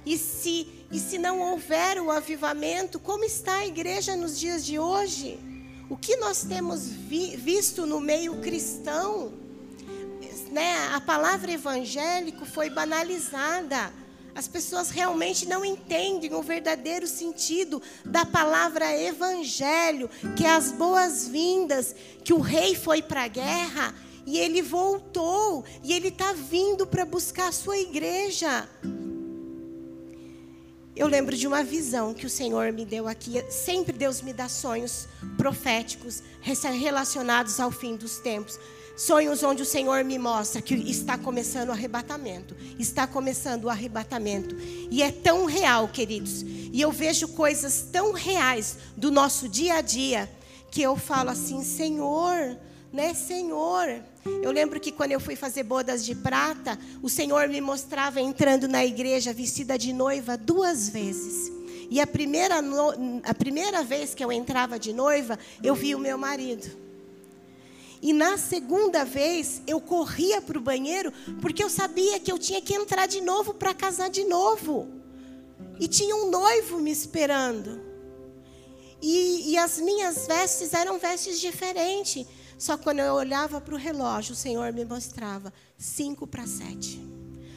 E 0.05 0.17
se, 0.19 0.67
e 0.91 0.99
se 0.99 1.17
não 1.17 1.39
houver 1.39 2.01
o 2.01 2.11
avivamento, 2.11 2.99
como 2.99 3.23
está 3.23 3.55
a 3.55 3.67
igreja 3.67 4.15
nos 4.15 4.37
dias 4.37 4.65
de 4.65 4.77
hoje? 4.77 5.39
O 5.89 5.95
que 5.95 6.17
nós 6.17 6.43
temos 6.43 6.87
vi, 6.87 7.35
visto 7.37 7.85
no 7.85 7.99
meio 7.99 8.41
cristão? 8.41 9.31
Né? 10.51 10.89
A 10.93 10.99
palavra 10.99 11.51
evangélico 11.51 12.45
foi 12.45 12.69
banalizada. 12.69 13.93
As 14.35 14.47
pessoas 14.47 14.89
realmente 14.89 15.45
não 15.45 15.63
entendem 15.63 16.33
o 16.33 16.41
verdadeiro 16.41 17.07
sentido 17.07 17.81
da 18.03 18.25
palavra 18.25 18.97
evangelho, 18.97 20.09
que 20.35 20.45
é 20.45 20.49
as 20.49 20.71
boas-vindas, 20.71 21.95
que 22.23 22.33
o 22.33 22.39
rei 22.39 22.75
foi 22.75 23.01
para 23.01 23.23
a 23.23 23.27
guerra 23.27 23.93
e 24.25 24.37
ele 24.37 24.61
voltou, 24.61 25.65
e 25.83 25.93
ele 25.93 26.09
está 26.09 26.31
vindo 26.33 26.85
para 26.85 27.05
buscar 27.05 27.47
a 27.47 27.51
sua 27.51 27.77
igreja. 27.77 28.69
Eu 30.95 31.07
lembro 31.07 31.37
de 31.37 31.47
uma 31.47 31.63
visão 31.63 32.13
que 32.13 32.25
o 32.25 32.29
Senhor 32.29 32.71
me 32.73 32.85
deu 32.85 33.07
aqui. 33.07 33.43
Sempre 33.49 33.93
Deus 33.93 34.21
me 34.21 34.33
dá 34.33 34.49
sonhos 34.49 35.07
proféticos 35.37 36.21
relacionados 36.41 37.59
ao 37.59 37.71
fim 37.71 37.95
dos 37.95 38.17
tempos. 38.17 38.59
Sonhos 38.97 39.41
onde 39.41 39.63
o 39.63 39.65
Senhor 39.65 40.03
me 40.03 40.19
mostra 40.19 40.61
que 40.61 40.75
está 40.75 41.17
começando 41.17 41.69
o 41.69 41.71
arrebatamento. 41.71 42.55
Está 42.77 43.07
começando 43.07 43.65
o 43.65 43.69
arrebatamento. 43.69 44.55
E 44.59 45.01
é 45.01 45.11
tão 45.11 45.45
real, 45.45 45.87
queridos. 45.87 46.41
E 46.41 46.79
eu 46.81 46.91
vejo 46.91 47.29
coisas 47.29 47.87
tão 47.91 48.11
reais 48.11 48.77
do 48.97 49.09
nosso 49.09 49.47
dia 49.47 49.75
a 49.75 49.81
dia 49.81 50.29
que 50.69 50.81
eu 50.81 50.97
falo 50.97 51.29
assim: 51.29 51.63
Senhor, 51.63 52.57
né, 52.91 53.13
Senhor. 53.13 54.01
Eu 54.41 54.51
lembro 54.51 54.79
que 54.79 54.91
quando 54.91 55.11
eu 55.11 55.19
fui 55.19 55.35
fazer 55.35 55.63
bodas 55.63 56.05
de 56.05 56.13
prata, 56.13 56.77
o 57.01 57.09
Senhor 57.09 57.47
me 57.47 57.61
mostrava 57.61 58.19
entrando 58.19 58.67
na 58.67 58.85
igreja 58.85 59.33
vestida 59.33 59.77
de 59.77 59.93
noiva 59.93 60.37
duas 60.37 60.89
vezes. 60.89 61.51
E 61.89 61.99
a 61.99 62.07
primeira, 62.07 62.55
a 63.23 63.33
primeira 63.33 63.83
vez 63.83 64.13
que 64.13 64.23
eu 64.23 64.31
entrava 64.31 64.79
de 64.79 64.93
noiva, 64.93 65.37
eu 65.63 65.75
vi 65.75 65.95
o 65.95 65.99
meu 65.99 66.17
marido. 66.17 66.69
E 68.01 68.13
na 68.13 68.37
segunda 68.37 69.03
vez, 69.03 69.61
eu 69.67 69.79
corria 69.79 70.41
para 70.41 70.57
o 70.57 70.61
banheiro, 70.61 71.13
porque 71.39 71.63
eu 71.63 71.69
sabia 71.69 72.19
que 72.19 72.31
eu 72.31 72.39
tinha 72.39 72.61
que 72.61 72.73
entrar 72.73 73.07
de 73.07 73.21
novo 73.21 73.53
para 73.53 73.73
casar 73.73 74.09
de 74.09 74.23
novo. 74.23 74.87
E 75.79 75.87
tinha 75.87 76.15
um 76.15 76.29
noivo 76.29 76.79
me 76.79 76.91
esperando. 76.91 77.81
E, 79.01 79.51
e 79.51 79.57
as 79.57 79.79
minhas 79.79 80.25
vestes 80.27 80.73
eram 80.73 80.97
vestes 80.97 81.39
diferentes. 81.39 82.25
Só 82.61 82.77
quando 82.77 82.99
eu 82.99 83.15
olhava 83.15 83.59
para 83.59 83.73
o 83.73 83.77
relógio, 83.77 84.33
o 84.33 84.35
Senhor 84.35 84.71
me 84.71 84.85
mostrava 84.85 85.51
cinco 85.79 86.27
para 86.27 86.45
sete. 86.45 87.01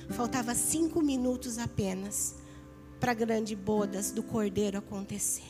Faltava 0.09 0.55
cinco 0.55 1.03
minutos 1.03 1.59
apenas 1.59 2.37
para 2.99 3.13
a 3.13 3.15
grande 3.15 3.55
bodas 3.55 4.11
do 4.11 4.23
Cordeiro 4.23 4.79
acontecer. 4.79 5.45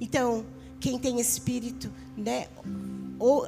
Então, 0.00 0.46
quem 0.80 0.98
tem 0.98 1.20
espírito, 1.20 1.92
né, 2.16 2.48
ou, 3.18 3.46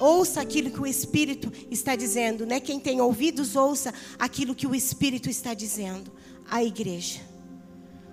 ouça 0.00 0.40
aquilo 0.40 0.70
que 0.70 0.80
o 0.80 0.86
Espírito 0.86 1.52
está 1.70 1.94
dizendo, 1.94 2.46
né? 2.46 2.60
Quem 2.60 2.80
tem 2.80 3.02
ouvidos, 3.02 3.54
ouça 3.54 3.92
aquilo 4.18 4.54
que 4.54 4.66
o 4.66 4.74
Espírito 4.74 5.28
está 5.28 5.52
dizendo. 5.52 6.10
A 6.50 6.64
igreja. 6.64 7.20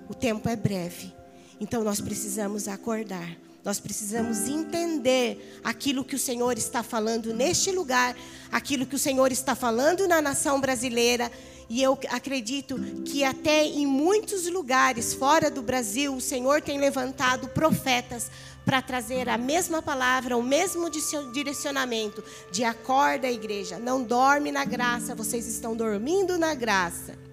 O 0.10 0.14
tempo 0.14 0.50
é 0.50 0.58
breve. 0.58 1.14
Então 1.58 1.86
nós 1.86 2.02
precisamos 2.02 2.68
acordar. 2.68 3.38
Nós 3.64 3.80
precisamos 3.80 4.48
entender 4.48 5.60
aquilo 5.64 6.04
que 6.04 6.16
o 6.16 6.20
Senhor 6.20 6.58
está 6.58 6.82
falando 6.82 7.34
neste 7.34 7.72
lugar, 7.72 8.16
aquilo 8.52 8.86
que 8.86 8.96
o 8.96 9.00
Senhor 9.00 9.32
está 9.32 9.56
falando 9.56 10.08
na 10.08 10.20
nação 10.22 10.60
brasileira. 10.60 11.32
E 11.70 11.82
eu 11.82 11.98
acredito 12.10 12.78
que 13.06 13.24
até 13.24 13.64
em 13.64 13.86
muitos 13.86 14.48
lugares 14.48 15.14
fora 15.14 15.50
do 15.50 15.62
Brasil, 15.62 16.14
o 16.16 16.20
Senhor 16.20 16.62
tem 16.62 16.80
levantado 16.80 17.48
profetas 17.50 18.30
para 18.66 18.82
trazer 18.82 19.30
a 19.30 19.38
mesma 19.38 19.82
palavra, 19.82 20.36
o 20.36 20.44
mesmo 20.44 20.90
direcionamento 21.32 22.24
de 22.52 22.64
acorda 22.64 23.28
a 23.28 23.32
igreja. 23.32 23.78
Não 23.78 24.04
dorme 24.04 24.52
na 24.52 24.66
graça, 24.66 25.16
vocês 25.16 25.48
estão 25.48 25.76
dormindo 25.76 26.38
na 26.38 26.54
graça. 26.56 27.31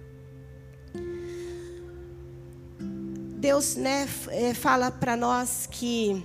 Deus 3.39 3.75
né, 3.75 4.05
é, 4.31 4.53
fala 4.53 4.91
para 4.91 5.15
nós 5.15 5.65
que, 5.65 6.21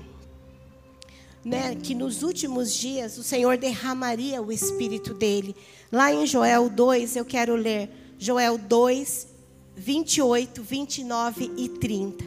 né, 1.45 1.77
que 1.77 1.95
nos 1.95 2.25
últimos 2.25 2.75
dias 2.75 3.17
o 3.17 3.23
Senhor 3.23 3.57
derramaria 3.57 4.43
o 4.43 4.51
Espírito 4.51 5.15
dele. 5.15 5.55
Lá 5.93 6.13
em 6.13 6.27
Joel 6.27 6.69
2, 6.69 7.15
eu 7.15 7.25
quero 7.25 7.55
ler 7.55 7.89
Joel 8.19 8.59
2, 8.59 9.29
28, 9.77 10.61
29 10.61 11.53
e 11.57 11.69
30. 11.69 12.25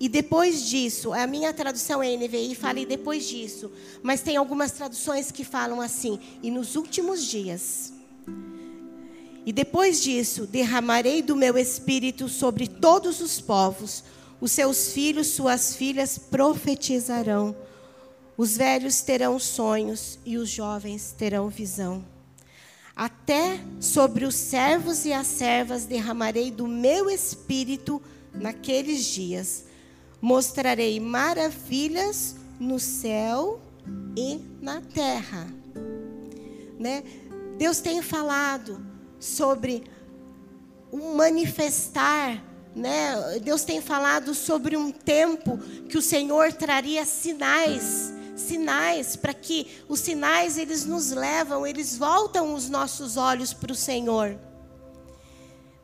E 0.00 0.08
depois 0.08 0.68
disso, 0.68 1.12
a 1.12 1.24
minha 1.28 1.54
tradução 1.54 2.02
é 2.02 2.16
NVI, 2.16 2.56
fala 2.56 2.80
e 2.80 2.86
depois 2.86 3.28
disso. 3.28 3.70
Mas 4.02 4.22
tem 4.22 4.36
algumas 4.36 4.72
traduções 4.72 5.30
que 5.30 5.44
falam 5.44 5.80
assim, 5.80 6.18
e 6.42 6.50
nos 6.50 6.74
últimos 6.74 7.24
dias. 7.24 7.92
E 9.44 9.52
depois 9.52 10.02
disso, 10.02 10.46
derramarei 10.46 11.22
do 11.22 11.34
meu 11.34 11.56
espírito 11.56 12.28
sobre 12.28 12.66
todos 12.66 13.20
os 13.20 13.40
povos. 13.40 14.04
Os 14.40 14.52
seus 14.52 14.92
filhos, 14.92 15.28
suas 15.28 15.74
filhas 15.74 16.18
profetizarão. 16.18 17.56
Os 18.36 18.56
velhos 18.56 19.00
terão 19.00 19.38
sonhos 19.38 20.18
e 20.24 20.36
os 20.36 20.48
jovens 20.48 21.14
terão 21.16 21.48
visão. 21.48 22.04
Até 22.94 23.60
sobre 23.80 24.24
os 24.24 24.34
servos 24.34 25.04
e 25.04 25.12
as 25.12 25.26
servas 25.26 25.84
derramarei 25.84 26.50
do 26.50 26.66
meu 26.66 27.08
espírito 27.08 28.02
naqueles 28.34 29.04
dias 29.04 29.68
Mostrarei 30.20 30.98
maravilhas 30.98 32.34
no 32.58 32.80
céu 32.80 33.60
e 34.16 34.40
na 34.60 34.80
terra. 34.80 35.46
Né? 36.78 37.04
Deus 37.56 37.80
tem 37.80 38.02
falado 38.02 38.84
sobre 39.20 39.84
um 40.92 41.14
manifestar, 41.14 42.42
né? 42.74 43.38
Deus 43.42 43.64
tem 43.64 43.80
falado 43.80 44.34
sobre 44.34 44.76
um 44.76 44.90
tempo 44.90 45.58
que 45.88 45.98
o 45.98 46.02
Senhor 46.02 46.52
traria 46.52 47.04
sinais, 47.04 48.12
sinais 48.36 49.16
para 49.16 49.34
que 49.34 49.66
os 49.88 50.00
sinais 50.00 50.56
eles 50.56 50.84
nos 50.84 51.10
levam, 51.10 51.66
eles 51.66 51.96
voltam 51.98 52.54
os 52.54 52.68
nossos 52.68 53.16
olhos 53.16 53.52
para 53.52 53.72
o 53.72 53.76
Senhor. 53.76 54.38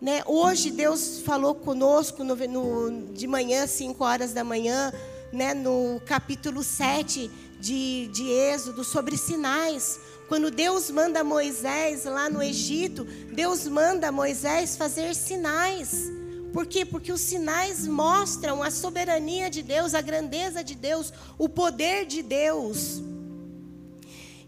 Né? 0.00 0.22
Hoje 0.26 0.70
Deus 0.70 1.20
falou 1.20 1.54
conosco 1.54 2.22
no, 2.22 2.36
no, 2.36 3.12
de 3.14 3.26
manhã, 3.26 3.66
5 3.66 4.04
horas 4.04 4.32
da 4.32 4.44
manhã, 4.44 4.92
né? 5.32 5.54
no 5.54 6.00
capítulo 6.04 6.62
7 6.62 7.30
de, 7.58 8.08
de 8.08 8.30
Êxodo, 8.30 8.84
sobre 8.84 9.16
sinais. 9.16 9.98
Quando 10.28 10.50
Deus 10.50 10.90
manda 10.90 11.22
Moisés 11.22 12.04
lá 12.04 12.30
no 12.30 12.42
Egito, 12.42 13.04
Deus 13.04 13.66
manda 13.66 14.10
Moisés 14.10 14.76
fazer 14.76 15.14
sinais. 15.14 16.10
Por 16.52 16.66
quê? 16.66 16.84
Porque 16.84 17.12
os 17.12 17.20
sinais 17.20 17.86
mostram 17.86 18.62
a 18.62 18.70
soberania 18.70 19.50
de 19.50 19.62
Deus, 19.62 19.92
a 19.92 20.00
grandeza 20.00 20.62
de 20.62 20.74
Deus, 20.74 21.12
o 21.36 21.48
poder 21.48 22.06
de 22.06 22.22
Deus. 22.22 23.02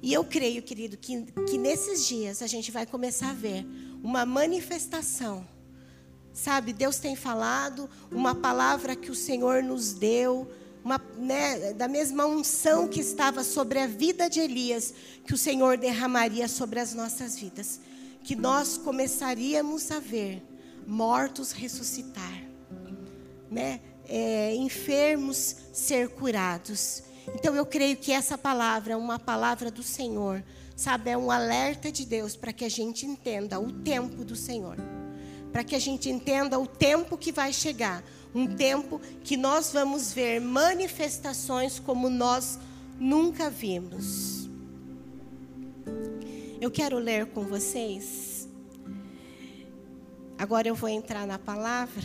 E 0.00 0.12
eu 0.12 0.24
creio, 0.24 0.62
querido, 0.62 0.96
que, 0.96 1.22
que 1.48 1.58
nesses 1.58 2.06
dias 2.06 2.40
a 2.42 2.46
gente 2.46 2.70
vai 2.70 2.86
começar 2.86 3.30
a 3.30 3.34
ver 3.34 3.66
uma 4.02 4.24
manifestação. 4.24 5.46
Sabe, 6.32 6.72
Deus 6.72 6.98
tem 6.98 7.16
falado, 7.16 7.90
uma 8.10 8.34
palavra 8.34 8.94
que 8.94 9.10
o 9.10 9.14
Senhor 9.14 9.62
nos 9.62 9.92
deu, 9.92 10.48
uma, 10.86 11.00
né, 11.18 11.72
da 11.72 11.86
mesma 11.86 12.24
unção 12.24 12.88
que 12.88 13.00
estava 13.00 13.44
sobre 13.44 13.78
a 13.78 13.86
vida 13.86 14.30
de 14.30 14.40
Elias, 14.40 14.94
que 15.26 15.34
o 15.34 15.38
Senhor 15.38 15.76
derramaria 15.76 16.48
sobre 16.48 16.80
as 16.80 16.94
nossas 16.94 17.38
vidas. 17.38 17.80
Que 18.22 18.34
nós 18.34 18.78
começaríamos 18.78 19.90
a 19.90 20.00
ver 20.00 20.42
mortos 20.86 21.52
ressuscitar, 21.52 22.42
né? 23.50 23.80
É, 24.08 24.54
enfermos 24.54 25.56
ser 25.72 26.08
curados. 26.10 27.02
Então 27.34 27.54
eu 27.54 27.66
creio 27.66 27.96
que 27.96 28.12
essa 28.12 28.38
palavra 28.38 28.94
é 28.94 28.96
uma 28.96 29.18
palavra 29.18 29.70
do 29.70 29.82
Senhor 29.82 30.42
Sabe, 30.76 31.08
é 31.08 31.16
um 31.16 31.30
alerta 31.30 31.90
de 31.90 32.04
Deus 32.04 32.36
para 32.36 32.52
que 32.52 32.62
a 32.62 32.68
gente 32.68 33.06
entenda 33.06 33.58
o 33.58 33.72
tempo 33.72 34.22
do 34.22 34.36
Senhor. 34.36 34.76
Para 35.50 35.64
que 35.64 35.74
a 35.74 35.78
gente 35.78 36.10
entenda 36.10 36.58
o 36.58 36.66
tempo 36.66 37.16
que 37.16 37.32
vai 37.32 37.50
chegar. 37.50 38.04
Um 38.36 38.46
tempo 38.46 39.00
que 39.24 39.36
nós 39.36 39.72
vamos 39.72 40.12
ver 40.12 40.40
manifestações 40.40 41.78
como 41.78 42.10
nós 42.10 42.58
nunca 43.00 43.48
vimos. 43.48 44.48
Eu 46.60 46.70
quero 46.70 46.98
ler 46.98 47.26
com 47.26 47.44
vocês. 47.44 48.48
Agora 50.36 50.68
eu 50.68 50.74
vou 50.74 50.88
entrar 50.88 51.26
na 51.26 51.38
palavra. 51.38 52.04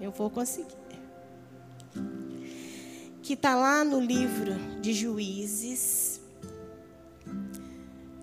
Eu 0.00 0.10
vou 0.10 0.30
conseguir. 0.30 0.74
Que 3.22 3.34
está 3.34 3.54
lá 3.54 3.84
no 3.84 4.00
livro 4.00 4.54
de 4.80 4.94
Juízes 4.94 6.12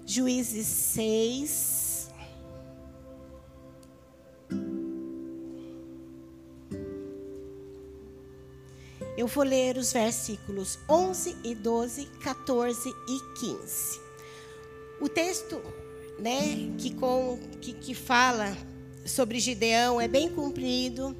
Juízes 0.09 0.65
6. 0.65 1.78
Eu 9.19 9.27
vou 9.27 9.43
ler 9.43 9.75
os 9.75 9.91
versículos 9.91 10.79
11 10.87 11.35
e 11.43 11.53
12, 11.53 12.05
14 12.21 12.87
e 12.87 13.19
15. 13.37 13.99
O 15.01 15.09
texto, 15.09 15.61
né, 16.17 16.73
que, 16.77 16.93
com, 16.93 17.37
que, 17.59 17.73
que 17.73 17.93
fala 17.93 18.55
sobre 19.05 19.37
Gideão 19.37 19.99
é 19.99 20.07
bem 20.07 20.29
comprido, 20.29 21.13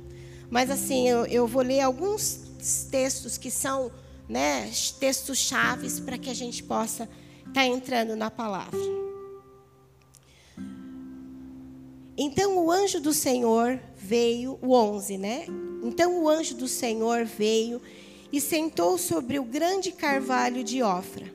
mas 0.50 0.72
assim, 0.72 1.10
eu, 1.10 1.26
eu 1.26 1.46
vou 1.46 1.62
ler 1.62 1.82
alguns 1.82 2.40
textos 2.90 3.38
que 3.38 3.52
são, 3.52 3.92
né, 4.30 4.72
textos 4.98 5.38
chaves 5.38 6.00
para 6.00 6.18
que 6.18 6.30
a 6.30 6.34
gente 6.34 6.64
possa 6.64 7.10
está 7.50 7.66
entrando 7.66 8.16
na 8.16 8.32
palavra. 8.32 8.80
Então 12.22 12.58
o 12.58 12.70
anjo 12.70 13.00
do 13.00 13.14
Senhor 13.14 13.80
veio, 13.96 14.60
o 14.62 14.74
11, 14.74 15.18
né? 15.18 15.46
Então 15.82 16.22
o 16.22 16.28
anjo 16.28 16.54
do 16.54 16.68
Senhor 16.68 17.24
veio 17.24 17.82
e 18.30 18.42
sentou 18.42 18.98
sobre 18.98 19.40
o 19.40 19.44
grande 19.46 19.94
carvalho 19.94 20.62
de 20.62 20.84
Ofra, 20.84 21.34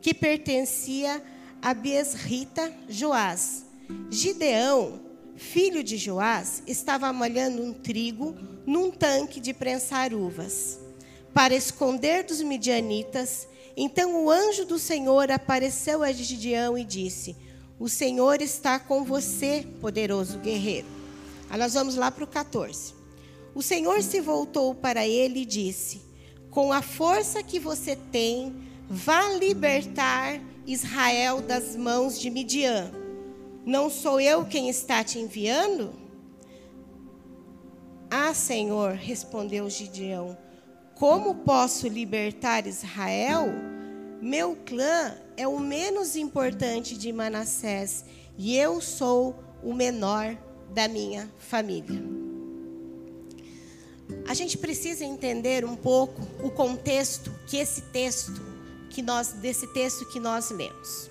que 0.00 0.12
pertencia 0.12 1.22
a 1.62 1.72
Besrita 1.72 2.74
Joás. 2.88 3.64
Gideão, 4.10 5.00
filho 5.36 5.84
de 5.84 5.96
Joás, 5.96 6.64
estava 6.66 7.12
malhando 7.12 7.62
um 7.62 7.72
trigo 7.72 8.34
num 8.66 8.90
tanque 8.90 9.38
de 9.38 9.54
prensar 9.54 10.12
uvas, 10.12 10.80
para 11.32 11.54
esconder 11.54 12.24
dos 12.24 12.42
midianitas 12.42 13.46
então 13.76 14.24
o 14.24 14.30
anjo 14.30 14.64
do 14.64 14.78
Senhor 14.78 15.30
apareceu 15.30 16.02
a 16.02 16.12
Gideão 16.12 16.78
e 16.78 16.84
disse: 16.84 17.36
O 17.78 17.88
Senhor 17.88 18.40
está 18.40 18.78
com 18.78 19.04
você, 19.04 19.66
poderoso 19.80 20.38
guerreiro. 20.38 20.86
Aí 21.50 21.58
nós 21.58 21.74
vamos 21.74 21.96
lá 21.96 22.10
para 22.10 22.24
o 22.24 22.26
14. 22.26 22.94
O 23.54 23.62
Senhor 23.62 24.02
se 24.02 24.20
voltou 24.20 24.74
para 24.74 25.06
ele 25.06 25.40
e 25.40 25.44
disse: 25.44 26.02
Com 26.50 26.72
a 26.72 26.82
força 26.82 27.42
que 27.42 27.58
você 27.58 27.96
tem, 27.96 28.54
vá 28.88 29.28
libertar 29.30 30.40
Israel 30.66 31.40
das 31.40 31.76
mãos 31.76 32.18
de 32.20 32.30
Midian. 32.30 32.90
Não 33.64 33.88
sou 33.90 34.20
eu 34.20 34.44
quem 34.44 34.68
está 34.68 35.02
te 35.02 35.18
enviando? 35.18 35.92
Ah, 38.10 38.34
Senhor, 38.34 38.92
respondeu 38.92 39.68
Gideão, 39.68 40.36
como 40.94 41.34
posso 41.36 41.88
libertar 41.88 42.66
Israel? 42.66 43.48
meu 44.24 44.56
clã 44.64 45.14
é 45.36 45.46
o 45.46 45.58
menos 45.58 46.16
importante 46.16 46.96
de 46.96 47.12
Manassés 47.12 48.04
e 48.38 48.56
eu 48.56 48.80
sou 48.80 49.36
o 49.62 49.72
menor 49.72 50.36
da 50.72 50.88
minha 50.88 51.30
família. 51.38 52.02
A 54.28 54.34
gente 54.34 54.58
precisa 54.58 55.04
entender 55.04 55.64
um 55.64 55.76
pouco 55.76 56.22
o 56.42 56.50
contexto 56.50 57.32
que 57.46 57.56
esse 57.56 57.82
texto 57.82 58.40
que 58.90 59.02
nós 59.02 59.32
desse 59.32 59.66
texto 59.72 60.06
que 60.06 60.20
nós 60.20 60.50
lemos. 60.50 61.10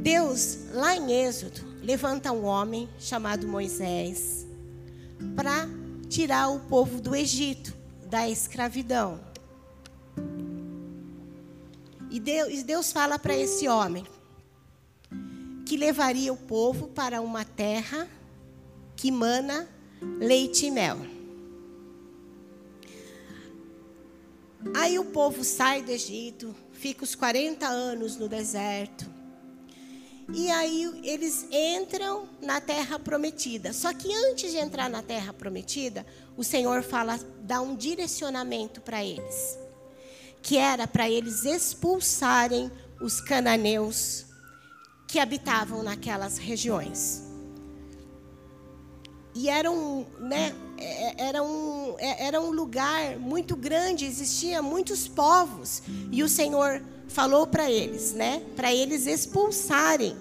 Deus, 0.00 0.58
lá 0.72 0.96
em 0.96 1.12
Êxodo, 1.12 1.60
levanta 1.82 2.32
um 2.32 2.44
homem 2.44 2.88
chamado 2.98 3.46
Moisés 3.46 4.46
para 5.36 5.68
tirar 6.08 6.48
o 6.48 6.60
povo 6.60 7.00
do 7.00 7.14
Egito, 7.14 7.74
da 8.06 8.28
escravidão. 8.28 9.20
E 12.10 12.18
Deus, 12.18 12.62
Deus 12.62 12.92
fala 12.92 13.18
para 13.18 13.36
esse 13.36 13.68
homem 13.68 14.04
que 15.64 15.76
levaria 15.76 16.32
o 16.32 16.36
povo 16.36 16.88
para 16.88 17.20
uma 17.20 17.44
terra 17.44 18.08
que 18.96 19.12
mana 19.12 19.68
leite 20.18 20.66
e 20.66 20.70
mel. 20.70 20.98
Aí 24.74 24.98
o 24.98 25.06
povo 25.06 25.42
sai 25.42 25.82
do 25.82 25.90
Egito, 25.90 26.54
fica 26.72 27.04
os 27.04 27.14
40 27.14 27.66
anos 27.66 28.16
no 28.16 28.28
deserto. 28.28 29.08
E 30.32 30.50
aí 30.50 31.00
eles 31.02 31.46
entram 31.50 32.28
na 32.40 32.60
terra 32.60 32.98
prometida. 32.98 33.72
Só 33.72 33.92
que 33.92 34.14
antes 34.14 34.52
de 34.52 34.58
entrar 34.58 34.88
na 34.88 35.02
terra 35.02 35.32
prometida, 35.32 36.06
o 36.36 36.44
Senhor 36.44 36.82
fala, 36.82 37.18
dá 37.42 37.60
um 37.60 37.74
direcionamento 37.74 38.80
para 38.80 39.04
eles, 39.04 39.58
que 40.42 40.56
era 40.56 40.86
para 40.86 41.08
eles 41.08 41.44
expulsarem 41.44 42.70
os 43.00 43.20
cananeus 43.20 44.26
que 45.06 45.18
habitavam 45.18 45.82
naquelas 45.82 46.38
regiões. 46.38 47.22
E 49.34 49.48
era 49.48 49.70
um, 49.70 50.04
né, 50.18 50.54
é, 50.76 51.24
era, 51.28 51.42
um, 51.42 51.94
é, 51.98 52.26
era 52.26 52.40
um 52.40 52.50
lugar 52.50 53.16
muito 53.18 53.54
grande, 53.56 54.04
existia 54.04 54.60
muitos 54.60 55.06
povos. 55.06 55.82
E 56.10 56.22
o 56.22 56.28
Senhor 56.28 56.82
falou 57.08 57.46
para 57.46 57.70
eles, 57.70 58.12
né, 58.12 58.42
para 58.56 58.72
eles 58.72 59.06
expulsarem 59.06 60.16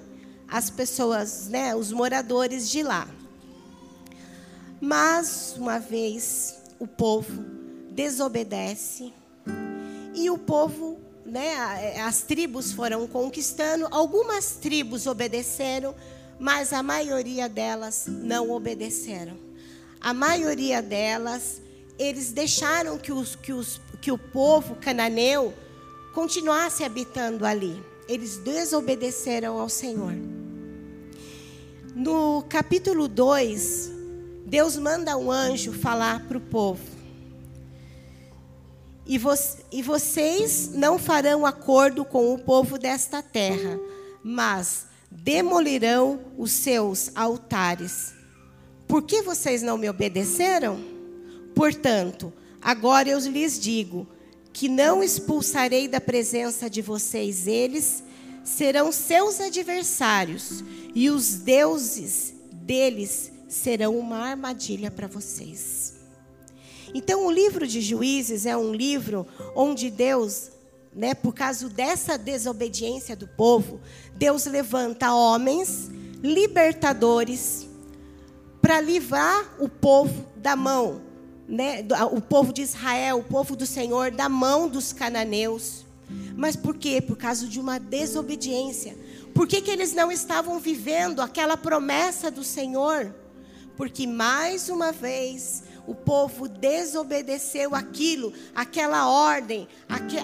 as 0.47 0.69
pessoas, 0.69 1.47
né, 1.47 1.75
os 1.75 1.91
moradores 1.91 2.69
de 2.69 2.83
lá. 2.83 3.07
Mas, 4.81 5.55
uma 5.57 5.79
vez, 5.79 6.57
o 6.79 6.87
povo 6.87 7.43
desobedece 7.91 9.13
e 10.19 10.29
o 10.29 10.37
povo 10.37 10.99
né, 11.25 11.93
é, 11.95 12.01
as 12.01 12.21
tribos 12.21 12.71
foram 12.71 13.07
conquistando, 13.07 13.87
algumas 13.91 14.53
tribos 14.53 15.07
obedeceram, 15.07 15.95
mas 16.39 16.73
a 16.73 16.81
maioria 16.81 17.47
delas 17.47 18.05
não 18.07 18.51
obedeceram. 18.51 19.37
A 20.01 20.13
maioria 20.13 20.81
delas, 20.81 21.61
eles 21.97 22.31
deixaram 22.31 22.97
que, 22.97 23.11
os, 23.11 23.35
que, 23.35 23.53
os, 23.53 23.79
que 24.01 24.11
o 24.11 24.17
povo 24.17 24.75
cananeu 24.75 25.53
continuasse 26.13 26.83
habitando 26.83 27.45
ali. 27.45 27.81
Eles 28.07 28.37
desobedeceram 28.37 29.59
ao 29.59 29.69
Senhor. 29.69 30.13
No 31.93 32.43
capítulo 32.47 33.07
2, 33.07 33.91
Deus 34.45 34.77
manda 34.77 35.17
um 35.17 35.29
anjo 35.29 35.73
falar 35.73 36.25
para 36.27 36.37
o 36.37 36.41
povo. 36.41 36.98
E, 39.09 39.17
vo 39.17 39.33
e 39.71 39.81
vocês 39.81 40.69
não 40.71 40.99
farão 40.99 41.43
acordo 41.43 42.05
com 42.05 42.31
o 42.31 42.37
povo 42.37 42.77
desta 42.77 43.23
terra, 43.23 43.79
mas 44.23 44.85
demolirão 45.09 46.19
os 46.37 46.51
seus 46.51 47.09
altares. 47.15 48.13
Por 48.87 49.01
que 49.01 49.23
vocês 49.23 49.63
não 49.63 49.79
me 49.79 49.89
obedeceram? 49.89 50.79
Portanto, 51.55 52.31
agora 52.61 53.09
eu 53.09 53.17
lhes 53.17 53.59
digo 53.59 54.07
que 54.53 54.69
não 54.69 55.01
expulsarei 55.01 55.87
da 55.87 55.99
presença 55.99 56.69
de 56.69 56.83
vocês 56.83 57.47
eles, 57.47 58.03
serão 58.43 58.91
seus 58.91 59.41
adversários, 59.41 60.63
e 60.93 61.09
os 61.09 61.33
deuses 61.33 62.35
deles 62.51 63.31
serão 63.47 63.97
uma 63.97 64.19
armadilha 64.19 64.91
para 64.91 65.07
vocês. 65.07 65.98
Então, 66.93 67.25
o 67.25 67.31
livro 67.31 67.67
de 67.67 67.81
Juízes 67.81 68.45
é 68.45 68.57
um 68.57 68.73
livro 68.73 69.27
onde 69.55 69.89
Deus, 69.89 70.49
né, 70.93 71.13
por 71.13 71.33
causa 71.33 71.69
dessa 71.69 72.17
desobediência 72.17 73.15
do 73.15 73.27
povo, 73.27 73.79
Deus 74.15 74.45
levanta 74.45 75.13
homens 75.13 75.89
libertadores 76.21 77.67
para 78.61 78.81
livrar 78.81 79.55
o 79.59 79.69
povo 79.69 80.25
da 80.35 80.55
mão, 80.55 81.01
né, 81.47 81.85
o 82.11 82.21
povo 82.21 82.51
de 82.51 82.61
Israel, 82.61 83.19
o 83.19 83.23
povo 83.23 83.55
do 83.55 83.65
Senhor, 83.65 84.11
da 84.11 84.27
mão 84.27 84.67
dos 84.67 84.91
cananeus. 84.91 85.85
Mas 86.35 86.55
por 86.55 86.75
quê? 86.75 87.01
Por 87.01 87.17
causa 87.17 87.47
de 87.47 87.59
uma 87.59 87.79
desobediência. 87.79 88.97
Por 89.33 89.47
que, 89.47 89.61
que 89.61 89.69
eles 89.69 89.93
não 89.93 90.11
estavam 90.11 90.59
vivendo 90.59 91.21
aquela 91.21 91.55
promessa 91.55 92.31
do 92.31 92.43
Senhor? 92.43 93.13
Porque 93.77 94.05
mais 94.05 94.69
uma 94.69 94.91
vez 94.91 95.63
o 95.87 95.95
povo 95.95 96.47
desobedeceu 96.47 97.73
aquilo, 97.73 98.33
aquela 98.53 99.09
ordem, 99.09 99.67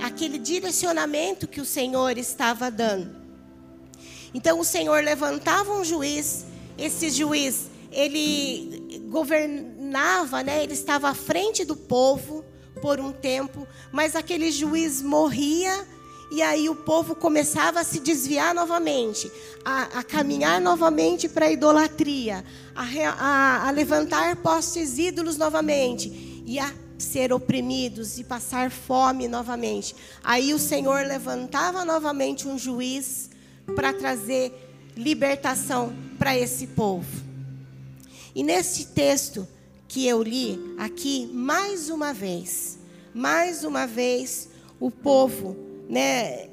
aquele 0.04 0.38
direcionamento 0.38 1.48
que 1.48 1.62
o 1.62 1.65
Senhor 1.65 2.18
estava 2.18 2.70
dando. 2.70 3.15
Então 4.34 4.60
o 4.60 4.65
Senhor 4.65 5.04
levantava 5.04 5.74
um 5.74 5.84
juiz, 5.84 6.46
esse 6.78 7.10
juiz, 7.10 7.70
ele 7.91 9.00
governava, 9.10 10.44
né? 10.44 10.62
Ele 10.63 10.74
estava 10.74 11.10
à 11.10 11.13
frente 11.13 11.63
do 11.63 11.76
povo 11.76 12.44
por 12.82 13.00
um 13.00 13.13
tempo, 13.13 13.65
mas 13.91 14.15
aquele 14.15 14.52
juiz 14.52 15.02
morria 15.02 15.88
e 16.32 16.42
aí 16.42 16.70
o 16.70 16.76
povo 16.76 17.16
começava 17.16 17.80
a 17.80 17.84
se 17.84 18.00
desviar 18.00 18.54
novamente, 18.54 19.32
a, 19.64 20.00
a 20.00 20.04
caminhar 20.04 20.60
novamente 20.60 21.30
para 21.30 21.46
a 21.46 21.52
idolatria, 21.52 22.44
a, 22.76 22.84
a, 22.84 23.68
a 23.68 23.72
levantar 23.72 24.36
postes 24.38 24.98
ídolos 24.98 25.38
novamente 25.38 26.44
e 26.46 26.58
a 26.60 26.72
ser 26.98 27.34
oprimidos 27.34 28.18
e 28.18 28.24
passar 28.24 28.72
fome 28.72 29.28
novamente. 29.28 29.96
Aí 30.24 30.54
o 30.54 30.60
Senhor 30.60 31.06
levantava 31.06 31.86
novamente 31.86 32.48
um 32.48 32.58
juiz 32.58 33.30
para 33.76 33.94
trazer 33.94 34.54
libertação 34.96 35.94
para 36.18 36.38
esse 36.38 36.68
povo. 36.68 37.24
E 38.34 38.44
nesse 38.44 38.88
texto 38.88 39.48
que 39.88 40.08
eu 40.08 40.22
li 40.22 40.60
aqui, 40.78 41.30
mais 41.34 41.90
uma 41.90 42.14
vez, 42.14 42.78
mais 43.14 43.64
uma 43.64 43.86
vez, 43.86 44.50
o 44.80 44.92
povo 44.92 45.75
né, 45.89 46.50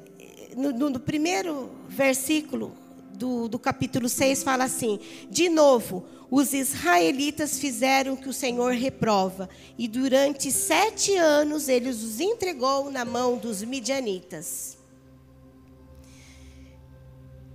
no, 0.55 0.89
no 0.89 0.99
primeiro 0.99 1.69
versículo 1.87 2.73
do, 3.13 3.47
do 3.47 3.59
capítulo 3.59 4.09
6 4.09 4.43
fala 4.43 4.65
assim: 4.65 4.99
De 5.29 5.49
novo, 5.49 6.05
os 6.29 6.53
israelitas 6.53 7.59
fizeram 7.59 8.13
o 8.13 8.17
que 8.17 8.29
o 8.29 8.33
Senhor 8.33 8.73
reprova, 8.73 9.49
e 9.77 9.87
durante 9.87 10.51
sete 10.51 11.15
anos 11.15 11.67
ele 11.69 11.89
os 11.89 12.19
entregou 12.19 12.91
na 12.91 13.05
mão 13.05 13.37
dos 13.37 13.63
midianitas. 13.63 14.77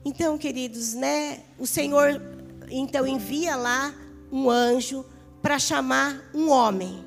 Então, 0.04 0.38
queridos, 0.38 0.94
né, 0.94 1.40
o 1.58 1.66
Senhor 1.66 2.22
então 2.70 3.06
envia 3.06 3.56
lá 3.56 3.94
um 4.30 4.48
anjo 4.48 5.04
para 5.42 5.58
chamar 5.58 6.30
um 6.34 6.48
homem, 6.48 7.04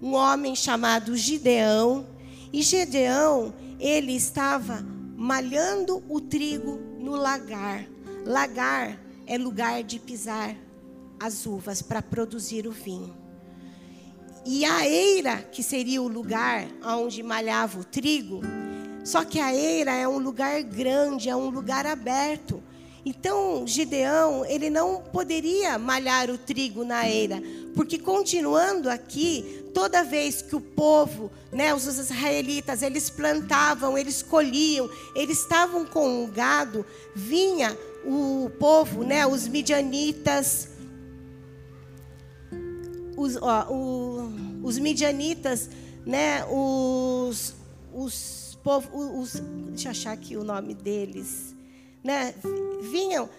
um 0.00 0.14
homem 0.14 0.54
chamado 0.54 1.16
Gideão, 1.16 2.06
e 2.52 2.62
Gideão 2.62 3.52
ele 3.78 4.12
estava 4.12 4.84
malhando 5.16 6.02
o 6.08 6.20
trigo 6.20 6.78
no 6.98 7.12
lagar. 7.12 7.84
Lagar 8.24 8.98
é 9.26 9.36
lugar 9.38 9.82
de 9.82 9.98
pisar 9.98 10.56
as 11.20 11.46
uvas 11.46 11.82
para 11.82 12.00
produzir 12.00 12.66
o 12.66 12.72
vinho. 12.72 13.16
E 14.46 14.64
a 14.64 14.88
eira, 14.88 15.36
que 15.42 15.62
seria 15.62 16.00
o 16.00 16.08
lugar 16.08 16.66
onde 16.84 17.22
malhava 17.22 17.80
o 17.80 17.84
trigo, 17.84 18.40
só 19.04 19.24
que 19.24 19.38
a 19.38 19.54
eira 19.54 19.92
é 19.92 20.06
um 20.08 20.18
lugar 20.18 20.62
grande, 20.62 21.28
é 21.28 21.36
um 21.36 21.50
lugar 21.50 21.86
aberto. 21.86 22.62
Então, 23.04 23.66
Gideão, 23.66 24.44
ele 24.44 24.70
não 24.70 25.02
poderia 25.02 25.78
malhar 25.78 26.30
o 26.30 26.38
trigo 26.38 26.84
na 26.84 27.08
eira, 27.08 27.42
porque 27.78 27.96
continuando 27.96 28.90
aqui, 28.90 29.70
toda 29.72 30.02
vez 30.02 30.42
que 30.42 30.56
o 30.56 30.60
povo, 30.60 31.30
né, 31.52 31.72
os 31.72 31.86
israelitas, 31.86 32.82
eles 32.82 33.08
plantavam, 33.08 33.96
eles 33.96 34.20
colhiam, 34.20 34.90
eles 35.14 35.38
estavam 35.38 35.86
com 35.86 36.24
o 36.24 36.26
gado, 36.26 36.84
vinha 37.14 37.78
o 38.04 38.50
povo, 38.58 39.04
né, 39.04 39.24
os 39.24 39.46
midianitas, 39.46 40.70
os, 43.16 43.36
ó, 43.36 43.72
o, 43.72 44.32
os 44.64 44.76
midianitas, 44.80 45.70
né, 46.04 46.44
os 46.50 47.54
os 47.94 48.58
povos, 48.64 48.90
os, 48.92 49.40
deixa 49.68 49.86
eu 49.86 49.90
achar 49.92 50.12
aqui 50.14 50.36
o 50.36 50.42
nome 50.42 50.74
deles, 50.74 51.54
né? 52.02 52.34
Vinham 52.90 53.30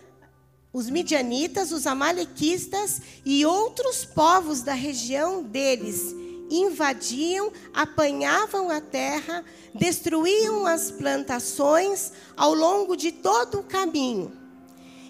os 0.72 0.90
midianitas, 0.90 1.72
os 1.72 1.88
amalequistas 1.88 3.02
e 3.26 3.46
outros 3.46 4.06
povos 4.06 4.62
da 4.62 4.74
região 4.74 5.44
deles 5.44 6.16
invadiam, 6.50 7.52
apanhavam 7.74 8.70
a 8.70 8.82
terra, 8.82 9.44
destruíam 9.74 10.66
as 10.66 10.92
plantações 10.92 12.12
ao 12.36 12.54
longo 12.54 12.96
de 12.96 13.12
todo 13.12 13.60
o 13.60 13.64
caminho. 13.64 14.32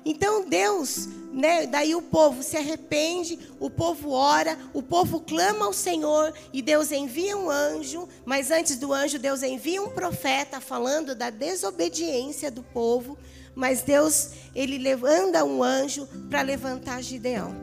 Então 0.06 0.48
Deus, 0.48 1.08
né, 1.32 1.67
daí 1.67 1.93
o 1.93 2.02
povo 2.02 2.41
se 2.41 2.58
arrepende, 2.58 3.38
o 3.60 3.69
povo 3.69 4.12
ora, 4.12 4.58
o 4.74 4.82
povo 4.82 5.19
clama 5.19 5.65
ao 5.65 5.74
Senhor 5.74 6.34
e 6.54 6.62
Deus 6.62 6.91
envia 6.91 7.38
um 7.38 7.50
anjo, 7.50 8.08
mas 8.26 8.50
antes 8.50 8.78
do 8.78 8.93
anjo 8.93 9.19
Deus 9.19 9.43
envia 9.43 9.82
um 9.82 9.89
profeta 9.89 10.62
falando 10.62 11.13
da 11.13 11.30
desobediência 11.30 12.50
do 12.50 12.63
povo, 12.63 13.17
mas 13.60 13.82
Deus 13.82 14.30
ele 14.56 14.78
levanta 14.78 15.43
um 15.43 15.62
anjo 15.62 16.08
para 16.30 16.41
levantar 16.41 17.04
Gideão, 17.04 17.54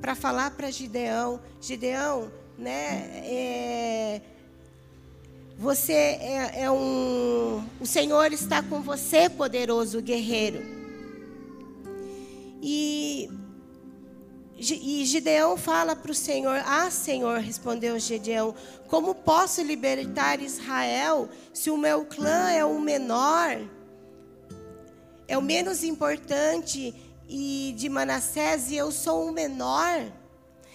para 0.00 0.14
falar 0.14 0.50
para 0.52 0.70
Gideão, 0.70 1.38
Gideão, 1.60 2.32
né, 2.56 3.10
é, 3.26 4.20
você 5.58 5.92
é, 5.92 6.62
é 6.62 6.70
um, 6.70 7.62
o 7.78 7.84
Senhor 7.84 8.32
está 8.32 8.62
com 8.62 8.80
você, 8.80 9.28
poderoso 9.28 10.00
guerreiro. 10.00 10.62
E, 12.62 13.28
e 14.56 15.04
Gideão 15.04 15.58
fala 15.58 15.94
para 15.94 16.10
o 16.10 16.14
Senhor: 16.14 16.62
Ah, 16.64 16.90
Senhor, 16.90 17.38
respondeu 17.40 17.98
Gideão, 17.98 18.54
como 18.88 19.14
posso 19.14 19.60
libertar 19.62 20.40
Israel 20.40 21.28
se 21.52 21.70
o 21.70 21.76
meu 21.76 22.06
clã 22.06 22.50
é 22.50 22.64
o 22.64 22.80
menor, 22.80 23.58
é 25.26 25.36
o 25.36 25.42
menos 25.42 25.82
importante 25.82 26.94
e 27.28 27.74
de 27.76 27.88
Manassés 27.88 28.70
e 28.70 28.76
eu 28.76 28.92
sou 28.92 29.28
o 29.28 29.32
menor? 29.32 30.12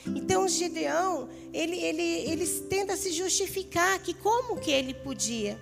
Então 0.05 0.47
Gideão, 0.47 1.29
ele, 1.53 1.77
ele, 1.77 2.01
ele 2.01 2.47
tenta 2.69 2.95
se 2.95 3.11
justificar 3.11 3.99
que 3.99 4.13
como 4.13 4.59
que 4.59 4.71
ele 4.71 4.93
podia. 4.93 5.59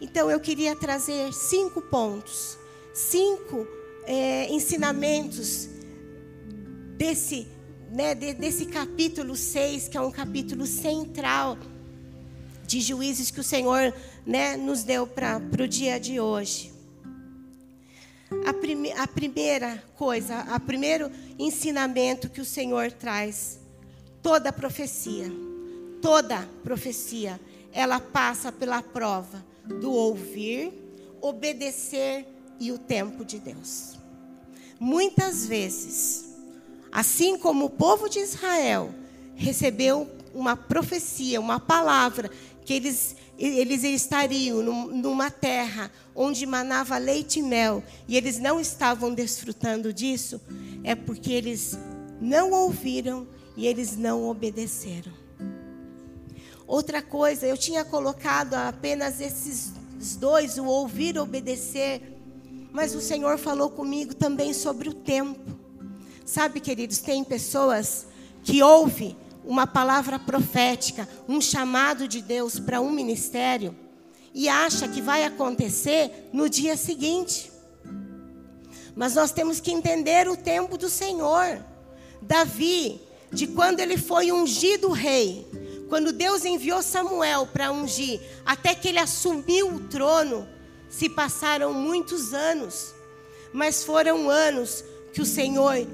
Então 0.00 0.30
eu 0.30 0.40
queria 0.40 0.74
trazer 0.74 1.32
cinco 1.32 1.80
pontos, 1.80 2.58
cinco 2.92 3.66
é, 4.04 4.52
ensinamentos 4.52 5.68
desse, 6.96 7.46
né, 7.90 8.14
de, 8.14 8.34
desse 8.34 8.66
capítulo 8.66 9.36
6, 9.36 9.88
que 9.88 9.96
é 9.96 10.00
um 10.00 10.10
capítulo 10.10 10.66
central 10.66 11.56
de 12.66 12.80
juízes 12.80 13.30
que 13.30 13.40
o 13.40 13.44
Senhor 13.44 13.94
né, 14.26 14.56
nos 14.56 14.82
deu 14.82 15.06
para 15.06 15.40
o 15.60 15.68
dia 15.68 16.00
de 16.00 16.18
hoje. 16.18 16.71
A, 18.46 18.52
prime, 18.52 18.92
a 18.92 19.06
primeira 19.06 19.82
coisa, 19.96 20.44
o 20.54 20.60
primeiro 20.60 21.10
ensinamento 21.38 22.28
que 22.28 22.40
o 22.40 22.44
Senhor 22.44 22.90
traz, 22.92 23.58
toda 24.22 24.52
profecia, 24.52 25.30
toda 26.00 26.48
profecia, 26.62 27.40
ela 27.72 28.00
passa 28.00 28.50
pela 28.52 28.82
prova 28.82 29.44
do 29.64 29.92
ouvir, 29.92 30.72
obedecer 31.20 32.26
e 32.58 32.72
o 32.72 32.78
tempo 32.78 33.24
de 33.24 33.38
Deus. 33.38 33.96
Muitas 34.78 35.46
vezes, 35.46 36.34
assim 36.90 37.38
como 37.38 37.66
o 37.66 37.70
povo 37.70 38.08
de 38.08 38.18
Israel 38.18 38.92
recebeu 39.34 40.10
uma 40.34 40.56
profecia, 40.56 41.40
uma 41.40 41.60
palavra, 41.60 42.30
que 42.64 42.72
eles, 42.72 43.16
eles 43.38 43.82
estariam 43.84 44.62
numa 44.62 45.30
terra 45.30 45.90
onde 46.14 46.46
manava 46.46 46.98
leite 46.98 47.40
e 47.40 47.42
mel, 47.42 47.82
e 48.06 48.16
eles 48.16 48.38
não 48.38 48.60
estavam 48.60 49.12
desfrutando 49.12 49.92
disso, 49.92 50.40
é 50.84 50.94
porque 50.94 51.32
eles 51.32 51.78
não 52.20 52.52
ouviram 52.52 53.26
e 53.56 53.66
eles 53.66 53.96
não 53.96 54.28
obedeceram. 54.28 55.12
Outra 56.66 57.02
coisa, 57.02 57.46
eu 57.46 57.56
tinha 57.56 57.84
colocado 57.84 58.54
apenas 58.54 59.20
esses 59.20 59.72
dois, 60.18 60.56
o 60.58 60.64
ouvir 60.64 61.16
e 61.16 61.18
obedecer, 61.18 62.00
mas 62.72 62.94
o 62.94 63.00
Senhor 63.00 63.36
falou 63.38 63.68
comigo 63.68 64.14
também 64.14 64.54
sobre 64.54 64.88
o 64.88 64.94
tempo. 64.94 65.40
Sabe, 66.24 66.60
queridos, 66.60 66.98
tem 66.98 67.22
pessoas 67.22 68.06
que 68.42 68.62
ouvem 68.62 69.16
uma 69.44 69.66
palavra 69.66 70.18
profética, 70.18 71.08
um 71.28 71.40
chamado 71.40 72.06
de 72.06 72.22
Deus 72.22 72.58
para 72.58 72.80
um 72.80 72.90
ministério 72.90 73.74
e 74.34 74.48
acha 74.48 74.88
que 74.88 75.02
vai 75.02 75.24
acontecer 75.24 76.30
no 76.32 76.48
dia 76.48 76.76
seguinte. 76.76 77.50
Mas 78.94 79.14
nós 79.14 79.32
temos 79.32 79.60
que 79.60 79.72
entender 79.72 80.28
o 80.28 80.36
tempo 80.36 80.76
do 80.76 80.88
Senhor. 80.88 81.62
Davi, 82.20 83.00
de 83.30 83.46
quando 83.46 83.80
ele 83.80 83.96
foi 83.96 84.30
ungido 84.30 84.90
rei, 84.90 85.46
quando 85.88 86.12
Deus 86.12 86.44
enviou 86.44 86.82
Samuel 86.82 87.46
para 87.46 87.72
ungir, 87.72 88.20
até 88.44 88.74
que 88.74 88.88
ele 88.88 88.98
assumiu 88.98 89.74
o 89.74 89.80
trono, 89.80 90.46
se 90.88 91.08
passaram 91.08 91.72
muitos 91.72 92.32
anos, 92.32 92.94
mas 93.52 93.82
foram 93.84 94.30
anos 94.30 94.84
que 95.12 95.20
o 95.20 95.26
Senhor, 95.26 95.86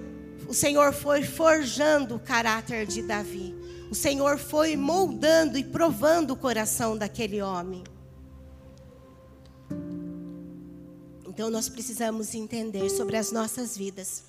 o 0.48 0.54
Senhor 0.54 0.94
foi 0.94 1.22
forjando 1.22 2.16
o 2.16 2.18
caráter 2.18 2.86
de 2.86 3.02
Davi. 3.02 3.54
O 3.90 3.94
Senhor 3.94 4.38
foi 4.38 4.76
moldando 4.76 5.58
e 5.58 5.62
provando 5.62 6.30
o 6.30 6.36
coração 6.36 6.96
daquele 6.96 7.42
homem. 7.42 7.84
Então 11.26 11.50
nós 11.50 11.68
precisamos 11.68 12.34
entender 12.34 12.88
sobre 12.88 13.18
as 13.18 13.30
nossas 13.30 13.76
vidas. 13.76 14.24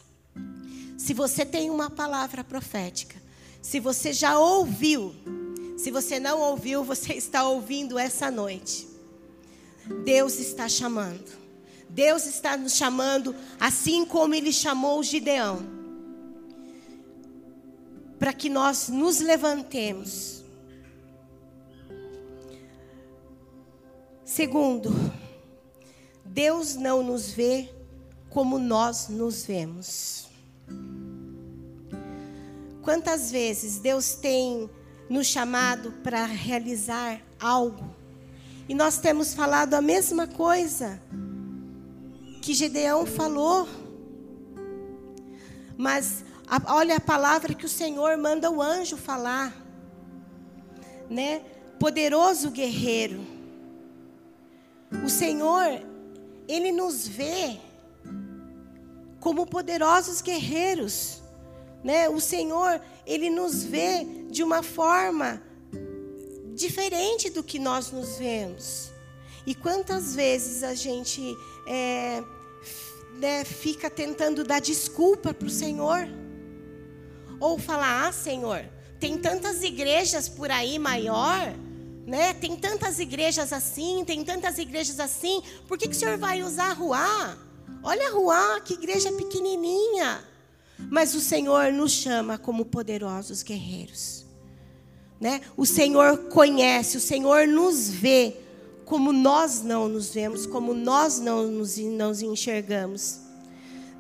Se 0.98 1.14
você 1.14 1.46
tem 1.46 1.70
uma 1.70 1.90
palavra 1.90 2.44
profética, 2.44 3.16
se 3.62 3.80
você 3.80 4.12
já 4.12 4.38
ouviu, 4.38 5.16
se 5.78 5.90
você 5.90 6.20
não 6.20 6.42
ouviu, 6.42 6.84
você 6.84 7.14
está 7.18 7.48
ouvindo 7.48 7.98
essa 7.98 8.30
noite. 8.30 8.88
Deus 10.04 10.38
está 10.38 10.68
chamando. 10.68 11.40
Deus 11.90 12.26
está 12.26 12.58
nos 12.58 12.76
chamando, 12.76 13.34
assim 13.58 14.06
como 14.06 14.36
Ele 14.36 14.52
chamou 14.54 15.02
Gideão, 15.02 15.79
para 18.20 18.34
que 18.34 18.50
nós 18.50 18.90
nos 18.90 19.20
levantemos. 19.20 20.44
Segundo, 24.26 24.92
Deus 26.24 26.76
não 26.76 27.02
nos 27.02 27.32
vê 27.32 27.70
como 28.30 28.60
nós 28.60 29.08
nos 29.08 29.46
vemos. 29.46 30.28
Quantas 32.84 33.32
vezes 33.32 33.80
Deus 33.80 34.14
tem 34.14 34.70
nos 35.10 35.26
chamado 35.26 35.92
para 36.04 36.26
realizar 36.26 37.22
algo 37.40 37.96
e 38.68 38.76
nós 38.76 39.00
temos 39.00 39.34
falado 39.34 39.74
a 39.74 39.82
mesma 39.82 40.28
coisa 40.28 41.02
que 42.40 42.54
Gedeão 42.54 43.06
falou. 43.06 43.68
Mas 45.76 46.24
olha 46.68 46.96
a 46.96 47.00
palavra 47.00 47.54
que 47.54 47.66
o 47.66 47.70
Senhor 47.70 48.18
manda 48.18 48.50
o 48.50 48.62
anjo 48.62 48.98
falar, 48.98 49.56
né? 51.10 51.44
Poderoso 51.80 52.50
guerreiro. 52.50 53.20
O 55.04 55.10
Senhor, 55.10 55.82
ele 56.48 56.72
nos 56.72 57.08
vê 57.08 57.60
como 59.20 59.46
poderosos 59.46 60.22
guerreiros, 60.22 61.22
né? 61.84 62.10
O 62.10 62.20
Senhor, 62.20 62.82
ele 63.06 63.30
nos 63.30 63.64
vê 63.64 64.06
de 64.30 64.44
uma 64.44 64.64
forma 64.64 65.42
diferente 66.56 67.30
do 67.30 67.44
que 67.44 67.60
nós 67.60 67.92
nos 67.92 68.18
vemos. 68.18 68.92
E 69.46 69.56
quantas 69.56 70.16
vezes 70.16 70.64
a 70.64 70.74
gente 70.74 71.36
é, 71.66 72.24
né, 73.20 73.46
fica 73.46 73.90
tentando 73.90 74.44
dar 74.44 74.60
desculpa 74.60 75.34
para 75.34 75.48
o 75.48 75.50
Senhor? 75.50 76.08
Ou 77.40 77.58
falar, 77.58 78.08
ah, 78.08 78.12
Senhor, 78.12 78.66
tem 79.00 79.18
tantas 79.18 79.64
igrejas 79.64 80.28
por 80.28 80.52
aí 80.52 80.78
maior, 80.78 81.54
né? 82.06 82.34
Tem 82.34 82.56
tantas 82.56 83.00
igrejas 83.00 83.54
assim, 83.54 84.04
tem 84.06 84.24
tantas 84.24 84.58
igrejas 84.58 85.00
assim. 85.00 85.42
Por 85.68 85.78
que, 85.78 85.88
que 85.88 85.96
o 85.96 86.00
Senhor 86.00 86.18
vai 86.18 86.44
usar 86.44 86.74
Ruá? 86.74 87.38
Olha 87.84 88.12
Ruá, 88.12 88.60
que 88.62 88.74
igreja 88.74 89.12
pequenininha. 89.12 90.24
Mas 90.90 91.14
o 91.14 91.22
Senhor 91.22 91.72
nos 91.72 91.92
chama 91.92 92.38
como 92.38 92.66
poderosos 92.66 93.44
guerreiros. 93.44 94.26
Né? 95.20 95.42
O 95.56 95.66
Senhor 95.66 96.30
conhece, 96.30 96.98
o 96.98 97.02
Senhor 97.02 97.48
nos 97.48 97.90
vê 97.90 98.36
como 98.86 99.14
nós 99.14 99.62
não 99.62 99.88
nos 99.88 100.10
vemos, 100.10 100.46
como 100.46 100.74
nós 100.74 101.20
não 101.20 101.48
nos, 101.48 101.78
nos 101.78 102.22
enxergamos. 102.22 103.20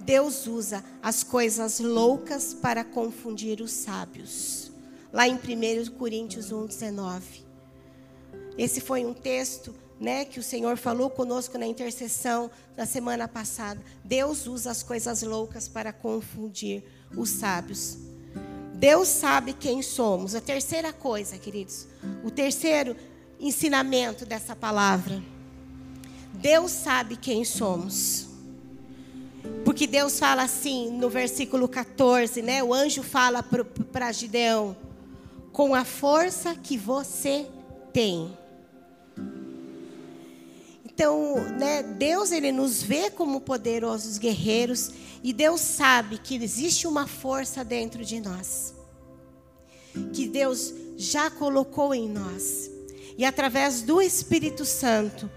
Deus 0.09 0.47
usa 0.47 0.83
as 1.03 1.21
coisas 1.21 1.79
loucas 1.79 2.51
para 2.51 2.83
confundir 2.83 3.61
os 3.61 3.69
sábios. 3.69 4.71
Lá 5.13 5.27
em 5.27 5.35
1 5.35 5.91
Coríntios 5.99 6.51
1,19. 6.51 7.21
Esse 8.57 8.81
foi 8.81 9.05
um 9.05 9.13
texto 9.13 9.71
né, 9.99 10.25
que 10.25 10.39
o 10.39 10.43
Senhor 10.43 10.77
falou 10.77 11.11
conosco 11.11 11.59
na 11.59 11.67
intercessão 11.67 12.49
da 12.75 12.87
semana 12.87 13.27
passada. 13.27 13.79
Deus 14.03 14.47
usa 14.47 14.71
as 14.71 14.81
coisas 14.81 15.21
loucas 15.21 15.67
para 15.67 15.93
confundir 15.93 16.83
os 17.15 17.29
sábios. 17.29 17.95
Deus 18.73 19.07
sabe 19.09 19.53
quem 19.53 19.83
somos. 19.83 20.33
A 20.33 20.41
terceira 20.41 20.91
coisa, 20.91 21.37
queridos, 21.37 21.87
o 22.23 22.31
terceiro 22.31 22.95
ensinamento 23.39 24.25
dessa 24.25 24.55
palavra. 24.55 25.21
Deus 26.33 26.71
sabe 26.71 27.15
quem 27.15 27.45
somos. 27.45 28.28
Porque 29.63 29.85
Deus 29.85 30.19
fala 30.19 30.43
assim 30.43 30.91
no 30.91 31.09
versículo 31.09 31.67
14, 31.67 32.41
né? 32.41 32.63
O 32.63 32.73
anjo 32.73 33.03
fala 33.03 33.43
para 33.43 34.11
Gideão: 34.11 34.75
com 35.51 35.75
a 35.75 35.85
força 35.85 36.55
que 36.55 36.77
você 36.77 37.47
tem. 37.93 38.37
Então, 40.85 41.35
né, 41.57 41.81
Deus 41.81 42.31
ele 42.31 42.51
nos 42.51 42.83
vê 42.83 43.09
como 43.09 43.39
poderosos 43.39 44.17
guerreiros 44.17 44.91
e 45.23 45.31
Deus 45.31 45.61
sabe 45.61 46.17
que 46.17 46.35
existe 46.35 46.87
uma 46.87 47.07
força 47.07 47.63
dentro 47.63 48.03
de 48.03 48.19
nós. 48.19 48.73
Que 50.13 50.27
Deus 50.27 50.73
já 50.97 51.29
colocou 51.29 51.95
em 51.95 52.09
nós. 52.09 52.69
E 53.17 53.25
através 53.25 53.81
do 53.81 54.01
Espírito 54.01 54.65
Santo, 54.65 55.29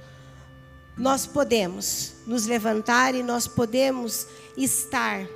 nós 0.97 1.27
podemos 1.27 2.12
nos 2.27 2.47
levantar 2.47 3.15
e 3.15 3.23
nós 3.23 3.47
podemos 3.47 4.27
estar. 4.57 5.27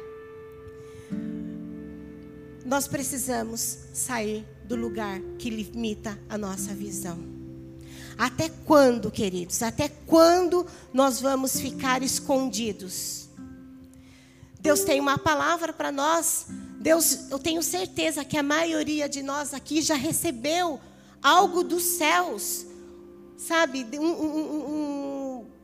Nós 2.64 2.88
precisamos 2.88 3.78
sair 3.92 4.44
do 4.64 4.74
lugar 4.74 5.20
que 5.38 5.48
limita 5.50 6.18
a 6.28 6.36
nossa 6.36 6.74
visão. 6.74 7.18
Até 8.18 8.48
quando, 8.64 9.10
queridos? 9.10 9.62
Até 9.62 9.88
quando 9.88 10.66
nós 10.92 11.20
vamos 11.20 11.60
ficar 11.60 12.02
escondidos? 12.02 13.28
Deus 14.60 14.80
tem 14.80 14.98
uma 14.98 15.18
palavra 15.18 15.72
para 15.72 15.92
nós. 15.92 16.46
Deus, 16.80 17.30
eu 17.30 17.38
tenho 17.38 17.62
certeza 17.62 18.24
que 18.24 18.36
a 18.36 18.42
maioria 18.42 19.08
de 19.08 19.22
nós 19.22 19.54
aqui 19.54 19.80
já 19.82 19.94
recebeu 19.94 20.80
algo 21.22 21.62
dos 21.62 21.82
céus, 21.82 22.66
sabe? 23.36 23.86
Um, 23.94 24.04
um, 24.04 24.38
um, 24.38 24.95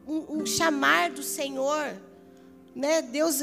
um 0.06 0.46
chamar 0.46 1.10
do 1.10 1.22
Senhor, 1.22 1.94
né? 2.74 3.02
Deus 3.02 3.40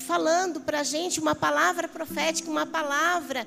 falando 0.00 0.60
para 0.60 0.80
a 0.80 0.84
gente 0.84 1.20
uma 1.20 1.34
palavra 1.34 1.86
profética, 1.88 2.50
uma 2.50 2.66
palavra 2.66 3.46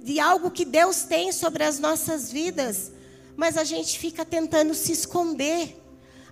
de 0.00 0.20
algo 0.20 0.50
que 0.50 0.64
Deus 0.64 1.02
tem 1.02 1.32
sobre 1.32 1.64
as 1.64 1.78
nossas 1.78 2.30
vidas 2.30 2.92
mas 3.36 3.56
a 3.56 3.64
gente 3.64 3.98
fica 3.98 4.24
tentando 4.24 4.74
se 4.74 4.92
esconder. 4.92 5.80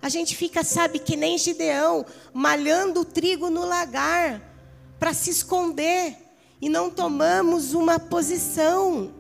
A 0.01 0.09
gente 0.09 0.37
fica, 0.37 0.65
sabe, 0.65 0.99
que 0.99 1.17
nem 1.17 1.39
Gideão, 1.39 2.05
malhando 2.33 3.01
o 3.01 3.05
trigo 3.05 3.51
no 3.51 3.65
lagar 3.65 4.41
para 4.99 5.15
se 5.15 5.31
esconder 5.31 6.17
e 6.61 6.69
não 6.69 6.91
tomamos 6.91 7.73
uma 7.73 7.99
posição. 7.99 9.13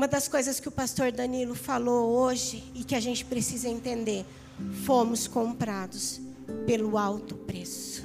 Uma 0.00 0.08
das 0.08 0.28
coisas 0.28 0.58
que 0.58 0.66
o 0.66 0.72
pastor 0.72 1.12
Danilo 1.12 1.54
falou 1.54 2.16
hoje 2.16 2.64
e 2.74 2.82
que 2.84 2.94
a 2.94 3.00
gente 3.00 3.22
precisa 3.22 3.68
entender: 3.68 4.24
fomos 4.86 5.28
comprados 5.28 6.18
pelo 6.64 6.96
alto 6.96 7.36
preço. 7.36 8.02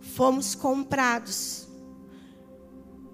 Fomos 0.00 0.54
comprados. 0.54 1.68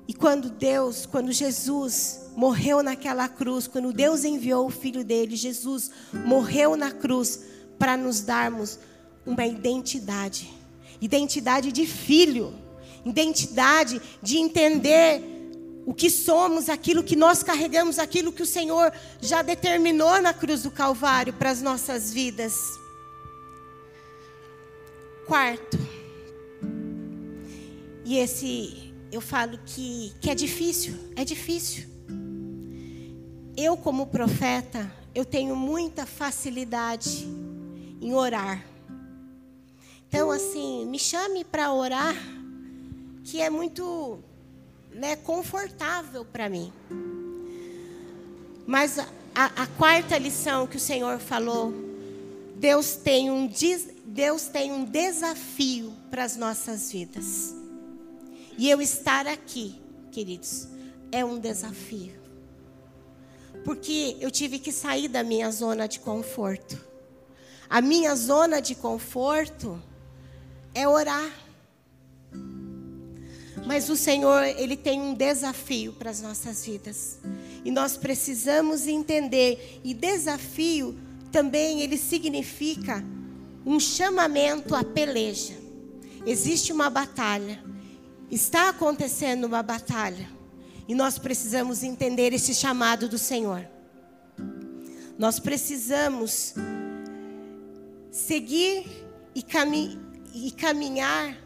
E 0.06 0.14
quando 0.14 0.50
Deus, 0.50 1.04
quando 1.04 1.32
Jesus 1.32 2.30
morreu 2.37 2.80
naquela 2.80 3.28
cruz, 3.28 3.66
quando 3.66 3.92
Deus 3.92 4.22
enviou 4.24 4.68
o 4.68 4.70
filho 4.70 5.04
dele, 5.04 5.34
Jesus 5.34 5.90
morreu 6.12 6.76
na 6.76 6.92
cruz 6.92 7.40
para 7.76 7.96
nos 7.96 8.20
darmos 8.20 8.78
uma 9.26 9.44
identidade, 9.44 10.48
identidade 11.00 11.72
de 11.72 11.88
filho, 11.88 12.54
identidade 13.04 14.00
de 14.22 14.37
entender 14.38 15.33
o 15.86 15.92
que 15.92 16.08
somos, 16.08 16.68
aquilo 16.68 17.02
que 17.02 17.16
nós 17.16 17.42
carregamos, 17.42 17.98
aquilo 17.98 18.32
que 18.32 18.42
o 18.42 18.46
Senhor 18.46 18.92
já 19.20 19.42
determinou 19.42 20.20
na 20.20 20.32
cruz 20.32 20.62
do 20.62 20.70
Calvário 20.70 21.32
para 21.32 21.50
as 21.50 21.60
nossas 21.60 22.12
vidas. 22.12 22.54
Quarto, 25.26 25.78
e 28.04 28.18
esse 28.18 28.92
eu 29.10 29.20
falo 29.20 29.58
que, 29.64 30.12
que 30.20 30.30
é 30.30 30.34
difícil, 30.34 30.94
é 31.16 31.24
difícil. 31.24 31.86
Eu, 33.56 33.76
como 33.76 34.08
profeta, 34.08 34.92
eu 35.14 35.24
tenho 35.24 35.54
muita 35.54 36.04
facilidade 36.04 37.24
em 38.00 38.12
orar. 38.12 38.64
Então, 40.08 40.30
assim, 40.30 40.84
me 40.86 40.98
chame 40.98 41.44
para 41.44 41.72
orar, 41.72 42.14
que 43.22 43.40
é 43.40 43.48
muito 43.48 44.18
né, 44.94 45.16
confortável 45.16 46.24
para 46.24 46.48
mim. 46.48 46.72
Mas 48.66 48.98
a, 48.98 49.07
a, 49.35 49.66
quarta 49.66 50.16
lição 50.16 50.66
que 50.66 50.76
o 50.76 50.80
Senhor 50.80 51.18
falou, 51.18 51.74
Deus 52.57 52.94
tem 52.96 53.30
um, 53.30 53.50
Deus 54.07 54.44
tem 54.44 54.72
um 54.72 54.85
desafio 54.85 55.92
para 56.11 56.24
as 56.24 56.37
nossas 56.37 56.90
vidas. 56.90 57.54
E 58.57 58.70
eu 58.70 58.80
estar 58.80 59.26
aqui, 59.26 59.83
queridos, 60.12 60.68
é 61.11 61.24
um 61.24 61.38
desafio. 61.38 62.14
Porque 63.64 64.16
eu 64.20 64.30
tive 64.30 64.59
que 64.59 64.70
sair 64.70 65.09
da 65.09 65.22
minha 65.22 65.50
zona 65.50 65.88
de 65.88 65.98
conforto. 65.98 66.78
A 67.68 67.80
minha 67.80 68.14
zona 68.14 68.61
de 68.61 68.74
conforto 68.74 69.83
é 70.74 70.87
orar. 70.87 71.43
Mas 73.66 73.88
o 73.88 73.96
Senhor, 73.96 74.42
Ele 74.42 74.76
tem 74.76 75.00
um 75.00 75.14
desafio 75.14 75.92
para 75.92 76.10
as 76.10 76.20
nossas 76.20 76.64
vidas. 76.64 77.18
E 77.64 77.70
nós 77.70 77.96
precisamos 77.96 78.86
entender. 78.86 79.80
E 79.84 79.94
desafio 79.94 80.96
também, 81.30 81.80
ele 81.80 81.96
significa 81.96 83.04
um 83.66 83.80
chamamento 83.80 84.74
à 84.74 84.84
peleja. 84.84 85.54
Existe 86.26 86.72
uma 86.72 86.90
batalha. 86.90 87.62
Está 88.30 88.68
acontecendo 88.68 89.44
uma 89.44 89.62
batalha. 89.62 90.28
E 90.86 90.94
nós 90.94 91.18
precisamos 91.18 91.82
entender 91.82 92.32
esse 92.32 92.54
chamado 92.54 93.08
do 93.08 93.18
Senhor. 93.18 93.66
Nós 95.18 95.38
precisamos 95.38 96.54
seguir 98.10 98.84
e, 99.34 99.42
cami 99.42 99.98
e 100.34 100.50
caminhar 100.50 101.36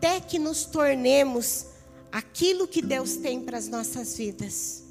até 0.00 0.18
que 0.18 0.38
nos 0.38 0.64
tornemos 0.64 1.66
aquilo 2.10 2.66
que 2.66 2.80
Deus 2.80 3.16
tem 3.16 3.38
para 3.38 3.58
as 3.58 3.68
nossas 3.68 4.16
vidas. 4.16 4.82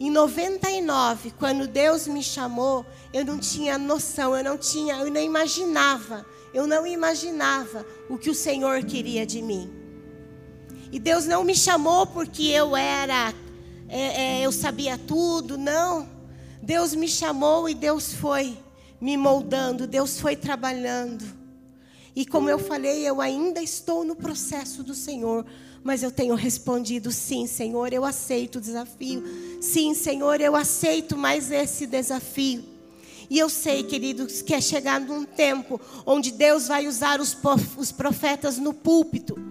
Em 0.00 0.10
99, 0.10 1.32
quando 1.38 1.68
Deus 1.68 2.08
me 2.08 2.20
chamou, 2.20 2.84
eu 3.12 3.24
não 3.24 3.38
tinha 3.38 3.78
noção, 3.78 4.36
eu 4.36 4.42
não 4.42 4.58
tinha, 4.58 4.96
eu 4.96 5.12
não 5.12 5.20
imaginava, 5.20 6.26
eu 6.52 6.66
não 6.66 6.84
imaginava 6.84 7.86
o 8.08 8.18
que 8.18 8.28
o 8.28 8.34
Senhor 8.34 8.82
queria 8.82 9.24
de 9.24 9.40
mim. 9.40 9.70
E 10.90 10.98
Deus 10.98 11.24
não 11.26 11.44
me 11.44 11.54
chamou 11.54 12.04
porque 12.04 12.42
eu 12.46 12.76
era, 12.76 13.32
é, 13.88 14.40
é, 14.40 14.40
eu 14.44 14.50
sabia 14.50 14.98
tudo, 14.98 15.56
não. 15.56 16.08
Deus 16.60 16.96
me 16.96 17.06
chamou 17.06 17.68
e 17.68 17.74
Deus 17.74 18.12
foi 18.12 18.58
me 19.00 19.16
moldando, 19.16 19.86
Deus 19.86 20.18
foi 20.18 20.34
trabalhando. 20.34 21.39
E 22.14 22.26
como 22.26 22.50
eu 22.50 22.58
falei, 22.58 23.06
eu 23.06 23.20
ainda 23.20 23.62
estou 23.62 24.04
no 24.04 24.16
processo 24.16 24.82
do 24.82 24.94
Senhor, 24.94 25.46
mas 25.82 26.02
eu 26.02 26.10
tenho 26.10 26.34
respondido: 26.34 27.10
sim, 27.10 27.46
Senhor, 27.46 27.92
eu 27.92 28.04
aceito 28.04 28.56
o 28.56 28.60
desafio. 28.60 29.22
Sim, 29.60 29.94
Senhor, 29.94 30.40
eu 30.40 30.56
aceito 30.56 31.16
mais 31.16 31.50
esse 31.50 31.86
desafio. 31.86 32.64
E 33.28 33.38
eu 33.38 33.48
sei, 33.48 33.84
queridos, 33.84 34.42
que 34.42 34.54
é 34.54 34.60
chegado 34.60 35.12
um 35.12 35.24
tempo 35.24 35.80
onde 36.04 36.32
Deus 36.32 36.66
vai 36.66 36.88
usar 36.88 37.20
os 37.20 37.92
profetas 37.92 38.58
no 38.58 38.74
púlpito 38.74 39.49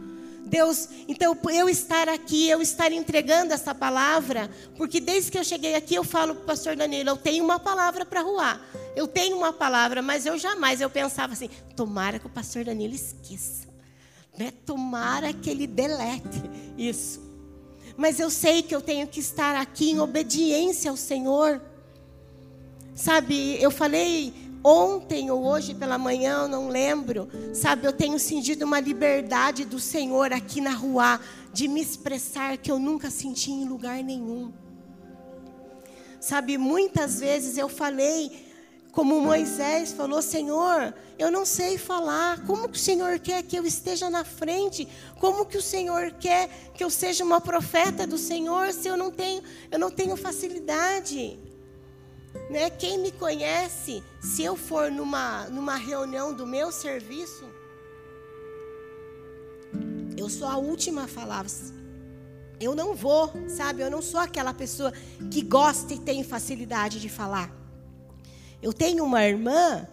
Deus, 0.50 0.90
então 1.08 1.38
eu 1.52 1.70
estar 1.70 2.10
aqui, 2.10 2.50
eu 2.50 2.62
estar 2.62 2.92
entregando 2.92 3.54
essa 3.54 3.74
palavra, 3.74 4.50
porque 4.76 5.00
desde 5.00 5.32
que 5.32 5.38
eu 5.38 5.44
cheguei 5.44 5.76
aqui 5.76 5.94
eu 5.94 6.04
falo 6.04 6.34
para 6.34 6.44
o 6.44 6.46
pastor 6.48 6.76
Danilo, 6.76 7.12
eu 7.12 7.18
tenho 7.18 7.44
uma 7.44 7.60
palavra 7.60 8.04
para 8.04 8.22
ruar. 8.22 8.60
Eu 8.96 9.08
tenho 9.08 9.38
uma 9.38 9.54
palavra, 9.54 10.02
mas 10.02 10.26
eu 10.26 10.38
jamais, 10.38 10.82
eu 10.82 10.90
pensava 10.90 11.34
assim, 11.34 11.50
tomara 11.76 12.18
que 12.18 12.26
o 12.26 12.30
pastor 12.30 12.66
Danilo 12.66 12.96
esqueça. 12.96 13.68
Né? 14.38 14.52
Tomara 14.66 15.32
que 15.32 15.50
ele 15.50 15.68
delete 15.68 16.42
isso. 16.78 17.22
Mas 17.96 18.20
eu 18.20 18.30
sei 18.30 18.64
que 18.64 18.74
eu 18.74 18.82
tenho 18.82 19.08
que 19.08 19.20
estar 19.20 19.56
aqui 19.56 19.92
em 19.92 20.00
obediência 20.00 20.90
ao 20.90 20.98
Senhor. 20.98 21.62
Sabe, 22.96 23.62
eu 23.62 23.70
falei 23.70 24.34
ontem 24.64 25.32
ou 25.32 25.46
hoje 25.46 25.74
pela 25.74 25.98
manhã, 25.98 26.44
eu 26.44 26.48
não 26.48 26.70
lembro, 26.70 27.30
sabe, 27.54 27.86
eu 27.86 27.94
tenho 27.94 28.20
sentido 28.20 28.64
uma 28.64 28.80
liberdade 28.80 29.66
do 29.66 29.80
Senhor 29.80 30.34
aqui 30.34 30.62
na 30.62 30.72
rua 30.72 31.20
de 31.54 31.68
me 31.68 31.82
expressar 31.82 32.58
que 32.58 32.72
eu 32.72 32.80
nunca 32.80 33.10
senti 33.10 33.52
em 33.52 33.66
lugar 33.66 34.04
nenhum. 34.04 34.52
Sabe, 36.20 36.58
muitas 36.58 37.20
vezes 37.20 37.58
eu 37.58 37.70
falei, 37.70 38.50
como 38.92 39.22
Moisés 39.22 39.94
falou: 39.94 40.22
Senhor, 40.22 40.94
eu 41.18 41.32
não 41.32 41.46
sei 41.46 41.78
falar. 41.78 42.46
Como 42.46 42.68
que 42.68 42.78
o 42.78 42.82
Senhor 42.82 43.20
quer 43.20 43.44
que 43.44 43.58
eu 43.58 43.66
esteja 43.66 44.10
na 44.10 44.26
frente? 44.26 44.88
Como 45.20 45.46
que 45.46 45.58
o 45.58 45.62
Senhor 45.62 46.12
quer 46.20 46.50
que 46.74 46.84
eu 46.84 46.90
seja 46.90 47.24
uma 47.24 47.40
profeta 47.40 48.06
do 48.06 48.18
Senhor 48.18 48.74
se 48.74 48.88
eu 48.88 48.98
não 48.98 49.12
tenho, 49.12 49.42
eu 49.72 49.80
não 49.80 49.90
tenho 49.92 50.18
facilidade? 50.18 51.40
Né? 52.50 52.70
Quem 52.70 52.98
me 52.98 53.12
conhece, 53.12 54.04
se 54.20 54.44
eu 54.44 54.56
for 54.56 54.92
numa, 54.92 55.46
numa 55.50 55.76
reunião 55.76 56.34
do 56.34 56.46
meu 56.46 56.72
serviço, 56.72 57.46
eu 60.18 60.30
sou 60.30 60.48
a 60.48 60.58
última 60.58 61.04
a 61.04 61.08
falar. 61.08 61.46
Eu 62.60 62.76
não 62.76 62.94
vou, 62.94 63.32
sabe? 63.48 63.82
Eu 63.82 63.90
não 63.90 64.02
sou 64.02 64.20
aquela 64.20 64.54
pessoa 64.54 64.92
que 65.32 65.42
gosta 65.42 65.94
e 65.94 66.00
tem 66.00 66.24
facilidade 66.24 67.00
de 67.00 67.08
falar. 67.08 67.52
Eu 68.62 68.74
tenho 68.74 69.06
uma 69.06 69.24
irmã 69.24 69.88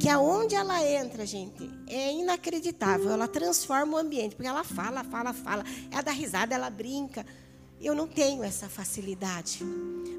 que 0.00 0.08
aonde 0.08 0.54
ela 0.54 0.82
entra, 0.82 1.24
gente, 1.24 1.70
é 1.86 2.12
inacreditável. 2.12 3.10
Ela 3.10 3.28
transforma 3.28 3.96
o 3.96 4.00
ambiente, 4.00 4.34
porque 4.34 4.48
ela 4.48 4.64
fala, 4.64 5.04
fala, 5.04 5.32
fala. 5.32 5.64
Ela 5.90 6.02
dá 6.02 6.10
risada, 6.10 6.54
ela 6.54 6.70
brinca. 6.70 7.24
Eu 7.80 7.94
não 7.94 8.08
tenho 8.08 8.42
essa 8.42 8.68
facilidade, 8.68 9.60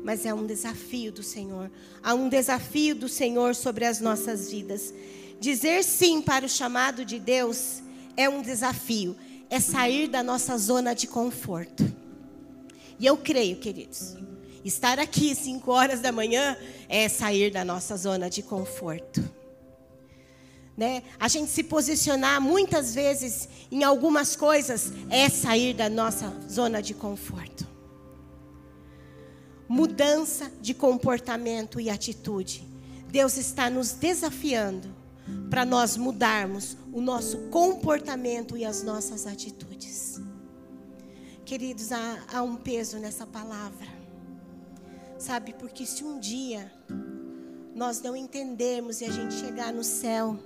mas 0.04 0.26
é 0.26 0.34
um 0.34 0.46
desafio 0.46 1.12
do 1.12 1.22
Senhor. 1.22 1.70
Há 2.02 2.14
um 2.14 2.30
desafio 2.30 2.96
do 2.96 3.10
Senhor 3.10 3.54
sobre 3.54 3.84
as 3.84 4.00
nossas 4.00 4.50
vidas. 4.50 4.94
Dizer 5.42 5.84
sim 5.84 6.22
para 6.22 6.46
o 6.46 6.50
chamado 6.50 7.04
de 7.04 7.20
Deus 7.20 7.82
é 8.16 8.30
um 8.30 8.42
desafio, 8.42 9.16
é 9.50 9.60
sair 9.60 10.08
da 10.08 10.24
nossa 10.24 10.58
zona 10.58 10.94
de 10.94 11.06
conforto. 11.06 11.84
E 12.98 13.06
eu 13.06 13.18
creio, 13.18 13.58
queridos, 13.58 14.16
estar 14.64 14.98
aqui 14.98 15.36
cinco 15.36 15.72
horas 15.72 16.00
da 16.00 16.12
manhã 16.12 16.58
é 16.88 17.10
sair 17.10 17.52
da 17.52 17.66
nossa 17.66 17.98
zona 17.98 18.30
de 18.30 18.42
conforto. 18.42 19.39
Né? 20.80 21.04
A 21.20 21.28
gente 21.28 21.52
se 21.52 21.62
posicionar 21.62 22.40
muitas 22.40 22.96
vezes 22.96 23.50
em 23.70 23.84
algumas 23.84 24.38
coisas 24.38 24.94
é 25.10 25.28
sair 25.28 25.74
da 25.74 25.90
nossa 25.90 26.34
zona 26.50 26.82
de 26.82 26.94
conforto. 26.94 27.68
Mudança 29.68 30.50
de 30.62 30.74
comportamento 30.74 31.82
e 31.82 31.90
atitude. 31.90 32.66
Deus 33.10 33.36
está 33.36 33.70
nos 33.70 33.92
desafiando 33.92 34.88
para 35.50 35.66
nós 35.66 35.98
mudarmos 35.98 36.78
o 36.94 37.02
nosso 37.02 37.50
comportamento 37.50 38.56
e 38.56 38.64
as 38.64 38.82
nossas 38.82 39.28
atitudes. 39.28 40.22
Queridos, 41.44 41.92
há, 41.92 42.24
há 42.32 42.42
um 42.42 42.56
peso 42.56 43.00
nessa 43.00 43.28
palavra. 43.28 43.88
Sabe, 45.18 45.54
porque 45.60 45.86
se 45.86 46.06
um 46.06 46.18
dia 46.22 46.72
nós 47.76 48.02
não 48.02 48.16
entendermos 48.16 49.02
e 49.02 49.06
a 49.06 49.12
gente 49.12 49.34
chegar 49.34 49.74
no 49.74 49.84
céu 49.84 50.40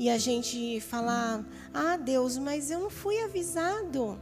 e 0.00 0.08
a 0.08 0.16
gente 0.16 0.80
falar: 0.80 1.44
Ah, 1.74 1.98
Deus, 1.98 2.38
mas 2.38 2.70
eu 2.70 2.80
não 2.80 2.88
fui 2.88 3.20
avisado. 3.20 4.18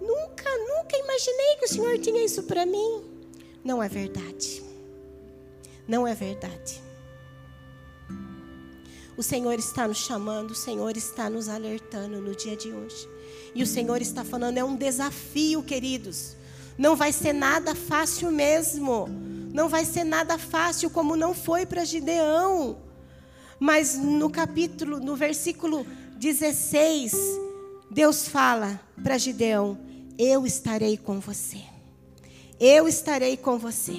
Nunca, 0.00 0.50
nunca 0.58 0.96
imaginei 0.96 1.56
que 1.60 1.64
o 1.64 1.68
Senhor 1.68 1.96
tinha 2.00 2.24
isso 2.24 2.42
para 2.42 2.66
mim. 2.66 3.04
Não 3.62 3.80
é 3.80 3.88
verdade. 3.88 4.60
Não 5.86 6.08
é 6.08 6.12
verdade. 6.12 6.82
O 9.16 9.22
Senhor 9.22 9.56
está 9.60 9.86
nos 9.86 9.98
chamando, 9.98 10.50
o 10.50 10.56
Senhor 10.56 10.96
está 10.96 11.30
nos 11.30 11.48
alertando 11.48 12.20
no 12.20 12.34
dia 12.34 12.56
de 12.56 12.72
hoje. 12.72 13.08
E 13.54 13.62
o 13.62 13.66
Senhor 13.66 14.02
está 14.02 14.24
falando, 14.24 14.58
é 14.58 14.64
um 14.64 14.74
desafio, 14.74 15.62
queridos. 15.62 16.34
Não 16.76 16.96
vai 16.96 17.12
ser 17.12 17.32
nada 17.32 17.76
fácil 17.76 18.32
mesmo. 18.32 19.06
Não 19.54 19.68
vai 19.68 19.84
ser 19.84 20.02
nada 20.02 20.36
fácil 20.36 20.90
como 20.90 21.14
não 21.14 21.32
foi 21.32 21.64
para 21.64 21.84
Gideão. 21.84 22.90
Mas 23.62 23.96
no 23.96 24.28
capítulo, 24.28 24.98
no 24.98 25.14
versículo 25.14 25.86
16, 26.16 27.14
Deus 27.88 28.26
fala 28.26 28.80
para 29.00 29.16
Gideão: 29.16 29.78
Eu 30.18 30.44
estarei 30.44 30.96
com 30.96 31.20
você. 31.20 31.62
Eu 32.58 32.88
estarei 32.88 33.36
com 33.36 33.60
você. 33.60 33.94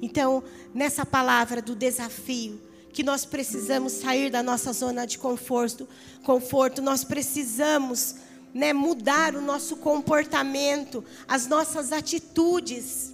Então, 0.00 0.42
nessa 0.72 1.04
palavra 1.04 1.60
do 1.60 1.76
desafio, 1.76 2.58
que 2.90 3.02
nós 3.02 3.26
precisamos 3.26 3.92
sair 3.92 4.30
da 4.30 4.42
nossa 4.42 4.72
zona 4.72 5.06
de 5.06 5.18
conforto, 5.18 5.86
conforto, 6.22 6.80
nós 6.80 7.04
precisamos 7.04 8.14
né, 8.54 8.72
mudar 8.72 9.34
o 9.34 9.42
nosso 9.42 9.76
comportamento, 9.76 11.04
as 11.28 11.46
nossas 11.46 11.92
atitudes. 11.92 13.12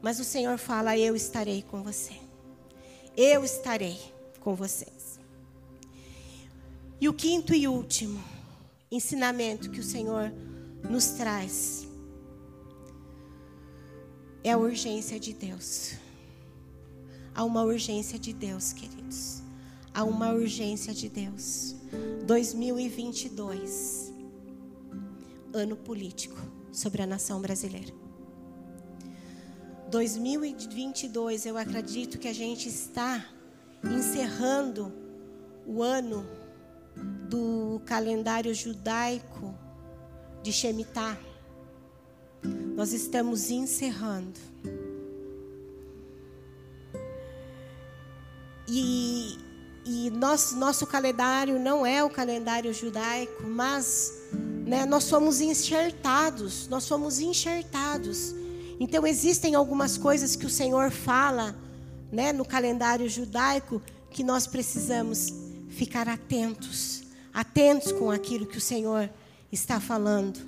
Mas 0.00 0.18
o 0.18 0.24
Senhor 0.24 0.56
fala: 0.56 0.96
Eu 0.96 1.14
estarei 1.14 1.60
com 1.60 1.82
você 1.82 2.21
eu 3.16 3.44
estarei 3.44 3.98
com 4.40 4.54
vocês. 4.54 5.18
E 7.00 7.08
o 7.08 7.12
quinto 7.12 7.54
e 7.54 7.66
último 7.66 8.22
ensinamento 8.90 9.70
que 9.70 9.80
o 9.80 9.84
Senhor 9.84 10.32
nos 10.88 11.06
traz 11.12 11.86
é 14.44 14.52
a 14.52 14.58
urgência 14.58 15.18
de 15.18 15.32
Deus. 15.32 15.94
Há 17.34 17.44
uma 17.44 17.62
urgência 17.62 18.18
de 18.18 18.32
Deus, 18.32 18.72
queridos. 18.72 19.42
Há 19.94 20.04
uma 20.04 20.32
urgência 20.32 20.92
de 20.92 21.08
Deus. 21.08 21.74
2022, 22.26 24.12
ano 25.52 25.76
político 25.76 26.36
sobre 26.72 27.02
a 27.02 27.06
nação 27.06 27.40
brasileira. 27.40 28.01
2022, 29.92 31.44
eu 31.44 31.58
acredito 31.58 32.18
que 32.18 32.26
a 32.26 32.32
gente 32.32 32.66
está 32.66 33.26
encerrando 33.84 34.90
o 35.66 35.82
ano 35.82 36.26
do 37.28 37.78
calendário 37.84 38.54
judaico 38.54 39.54
de 40.42 40.50
Shemitah. 40.50 41.18
Nós 42.74 42.94
estamos 42.94 43.50
encerrando. 43.50 44.40
E, 48.66 49.36
e 49.84 50.08
nosso, 50.08 50.56
nosso 50.56 50.86
calendário 50.86 51.60
não 51.60 51.84
é 51.84 52.02
o 52.02 52.08
calendário 52.08 52.72
judaico, 52.72 53.42
mas 53.42 54.22
né, 54.66 54.86
nós 54.86 55.04
somos 55.04 55.42
enxertados, 55.42 56.66
nós 56.66 56.82
somos 56.84 57.20
enxertados 57.20 58.40
então 58.82 59.06
existem 59.06 59.54
algumas 59.54 59.96
coisas 59.96 60.34
que 60.34 60.44
o 60.44 60.50
Senhor 60.50 60.90
fala, 60.90 61.56
né, 62.10 62.32
no 62.32 62.44
calendário 62.44 63.08
judaico 63.08 63.80
que 64.10 64.24
nós 64.24 64.44
precisamos 64.44 65.32
ficar 65.68 66.08
atentos, 66.08 67.04
atentos 67.32 67.92
com 67.92 68.10
aquilo 68.10 68.44
que 68.44 68.58
o 68.58 68.60
Senhor 68.60 69.08
está 69.52 69.78
falando. 69.78 70.40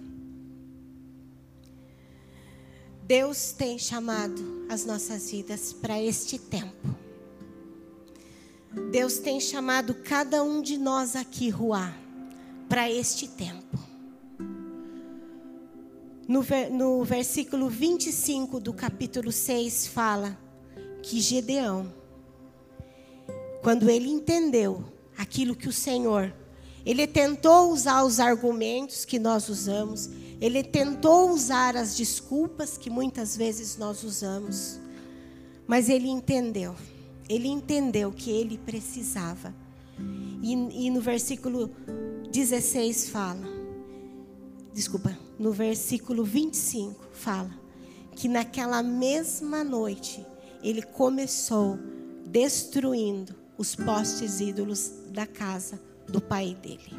Deus 3.05 3.53
tem 3.53 3.79
chamado 3.79 4.67
as 4.69 4.85
nossas 4.85 5.31
vidas 5.31 5.73
para 5.73 6.03
este 6.03 6.37
tempo. 6.37 6.93
Deus 8.91 9.19
tem 9.19 9.39
chamado 9.39 9.95
cada 9.95 10.43
um 10.43 10.61
de 10.61 10.77
nós 10.77 11.15
aqui, 11.15 11.51
Ruá, 11.51 11.95
para 12.69 12.91
este 12.91 13.29
tempo 13.29 13.64
no, 16.29 16.45
no 16.71 17.05
versículo 17.05 17.69
25 17.69 18.59
do 18.61 18.73
capítulo 18.73 19.31
6 19.31 19.89
fala 19.89 20.39
que 21.03 21.21
Gedeão, 21.21 21.93
quando 23.63 23.91
ele 23.91 24.09
entendeu 24.09 24.85
aquilo 25.19 25.55
que 25.55 25.69
o 25.69 25.73
Senhor, 25.73 26.33
ele 26.85 27.07
tentou 27.07 27.73
usar 27.73 28.05
os 28.05 28.21
argumentos 28.21 29.05
que 29.05 29.19
nós 29.19 29.49
usamos, 29.49 30.11
ele 30.41 30.63
tentou 30.63 31.31
usar 31.31 31.77
as 31.77 31.97
desculpas 31.97 32.77
que 32.77 32.91
muitas 32.91 33.37
vezes 33.37 33.77
nós 33.77 34.03
usamos, 34.03 34.79
mas 35.67 35.89
ele 35.89 36.09
entendeu, 36.09 36.75
ele 37.29 37.49
entendeu 37.49 38.13
que 38.13 38.31
ele 38.31 38.59
precisava. 38.59 39.55
E, 40.43 40.53
e 40.87 40.91
no 40.91 41.01
versículo 41.01 41.71
16 42.31 43.09
fala, 43.09 43.54
desculpa, 44.75 45.17
no 45.39 45.53
versículo 45.53 46.25
25, 46.25 47.09
fala 47.13 47.51
que 48.17 48.29
naquela 48.29 48.83
mesma 48.83 49.63
noite 49.63 50.25
ele 50.63 50.83
começou 50.83 51.79
destruindo 52.27 53.35
os 53.57 53.77
postes 53.77 54.41
ídolos 54.41 54.93
da 55.11 55.27
casa 55.27 55.81
do 56.09 56.21
pai 56.21 56.57
dele. 56.61 56.93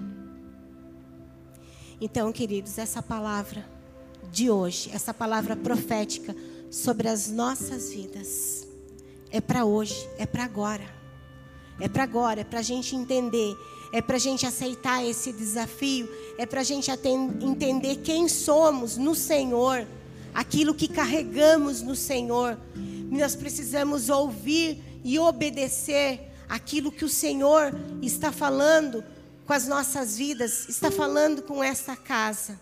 Então, 2.00 2.32
queridos, 2.32 2.78
essa 2.78 3.02
palavra 3.02 3.68
de 4.32 4.50
hoje, 4.50 4.90
essa 4.94 5.14
palavra 5.14 5.56
profética 5.56 6.36
sobre 6.72 7.08
as 7.08 7.30
nossas 7.30 7.92
vidas, 7.92 8.68
é 9.32 9.42
para 9.42 9.66
hoje, 9.66 10.08
é 10.18 10.26
para 10.26 10.44
agora. 10.44 10.96
É 11.80 11.90
para 11.90 12.04
agora, 12.04 12.40
é 12.40 12.44
para 12.44 12.60
a 12.60 12.64
gente 12.64 12.96
entender 12.96 13.54
é 13.96 14.02
para 14.02 14.18
a 14.18 14.20
gente 14.20 14.46
aceitar 14.46 15.06
esse 15.06 15.32
desafio, 15.32 16.10
é 16.38 16.46
para 16.46 16.60
a 16.60 16.64
gente 16.66 16.92
entender 17.42 17.96
quem 18.04 18.28
somos 18.28 18.98
no 18.98 19.16
Senhor, 19.16 19.88
aquilo 20.34 20.76
que 20.76 20.90
carregamos 20.90 21.82
no 21.82 21.96
Senhor. 21.96 22.60
Nós 23.10 23.38
precisamos 23.38 24.10
ouvir 24.10 24.84
e 25.02 25.18
obedecer 25.18 26.30
aquilo 26.50 26.92
que 26.92 27.06
o 27.06 27.10
Senhor 27.10 27.74
está 28.02 28.34
falando 28.34 29.02
com 29.46 29.54
as 29.54 29.66
nossas 29.66 30.18
vidas, 30.18 30.68
está 30.68 30.92
falando 30.92 31.42
com 31.42 31.64
esta 31.64 31.96
casa. 31.96 32.60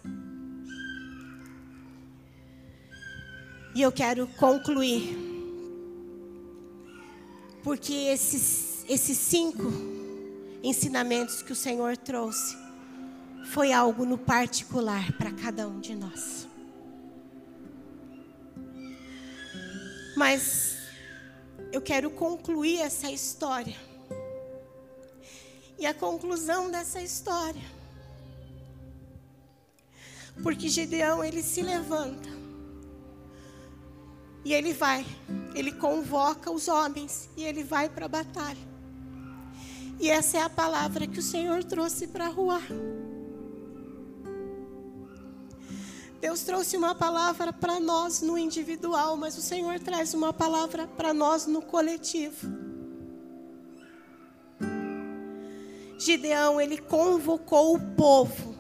E 3.73 3.81
eu 3.81 3.91
quero 3.91 4.27
concluir, 4.37 5.17
porque 7.63 7.91
esses, 7.91 8.85
esses 8.87 9.17
cinco 9.17 10.02
ensinamentos 10.63 11.41
que 11.41 11.51
o 11.51 11.55
Senhor 11.55 11.97
trouxe 11.97 12.57
foi 13.51 13.73
algo 13.73 14.05
no 14.05 14.17
particular 14.17 15.11
para 15.17 15.31
cada 15.33 15.67
um 15.67 15.79
de 15.81 15.93
nós. 15.93 16.47
Mas 20.15 20.77
eu 21.71 21.81
quero 21.81 22.09
concluir 22.09 22.79
essa 22.79 23.11
história. 23.11 23.75
E 25.77 25.85
a 25.85 25.93
conclusão 25.93 26.71
dessa 26.71 27.01
história. 27.01 27.61
Porque 30.41 30.69
Gedeão 30.69 31.23
ele 31.23 31.43
se 31.43 31.61
levanta. 31.61 32.29
E 34.45 34.53
ele 34.53 34.73
vai, 34.73 35.05
ele 35.53 35.71
convoca 35.71 36.51
os 36.51 36.67
homens 36.67 37.29
e 37.35 37.43
ele 37.43 37.63
vai 37.63 37.89
para 37.89 38.05
a 38.05 38.09
batalha. 38.09 38.72
E 39.99 40.09
essa 40.09 40.37
é 40.37 40.41
a 40.41 40.49
palavra 40.49 41.07
que 41.07 41.19
o 41.19 41.23
Senhor 41.23 41.63
trouxe 41.63 42.07
para 42.07 42.27
Ruar. 42.27 42.67
Deus 46.23 46.41
trouxe 46.43 46.77
uma 46.77 46.95
palavra 46.95 47.51
para 47.51 47.81
nós 47.81 48.21
no 48.21 48.37
individual, 48.37 49.17
mas 49.17 49.37
o 49.37 49.41
Senhor 49.41 49.77
traz 49.79 50.13
uma 50.13 50.31
palavra 50.31 50.87
para 50.87 51.13
nós 51.13 51.45
no 51.45 51.61
coletivo. 51.61 52.47
Gideão, 55.99 56.59
ele 56.59 56.77
convocou 56.77 57.75
o 57.75 57.79
povo, 57.95 58.55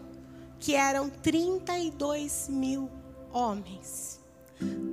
que 0.59 0.75
eram 0.75 1.09
32 1.09 2.47
mil 2.49 2.89
homens. 3.31 4.19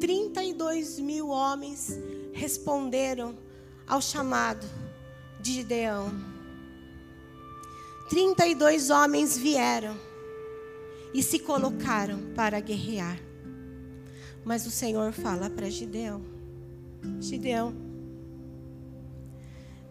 32 0.01 0.99
mil 1.01 1.29
homens 1.29 1.99
responderam 2.33 3.37
ao 3.87 4.01
chamado 4.01 4.67
de 5.41 5.55
Gideão. 5.55 6.30
32 8.11 8.91
homens 8.91 9.39
vieram 9.39 9.97
e 11.15 11.23
se 11.23 11.39
colocaram 11.39 12.35
para 12.35 12.59
guerrear. 12.59 13.17
Mas 14.45 14.67
o 14.67 14.71
Senhor 14.71 15.13
fala 15.13 15.49
para 15.49 15.71
Gideão: 15.71 16.21
Gideão, 17.21 17.73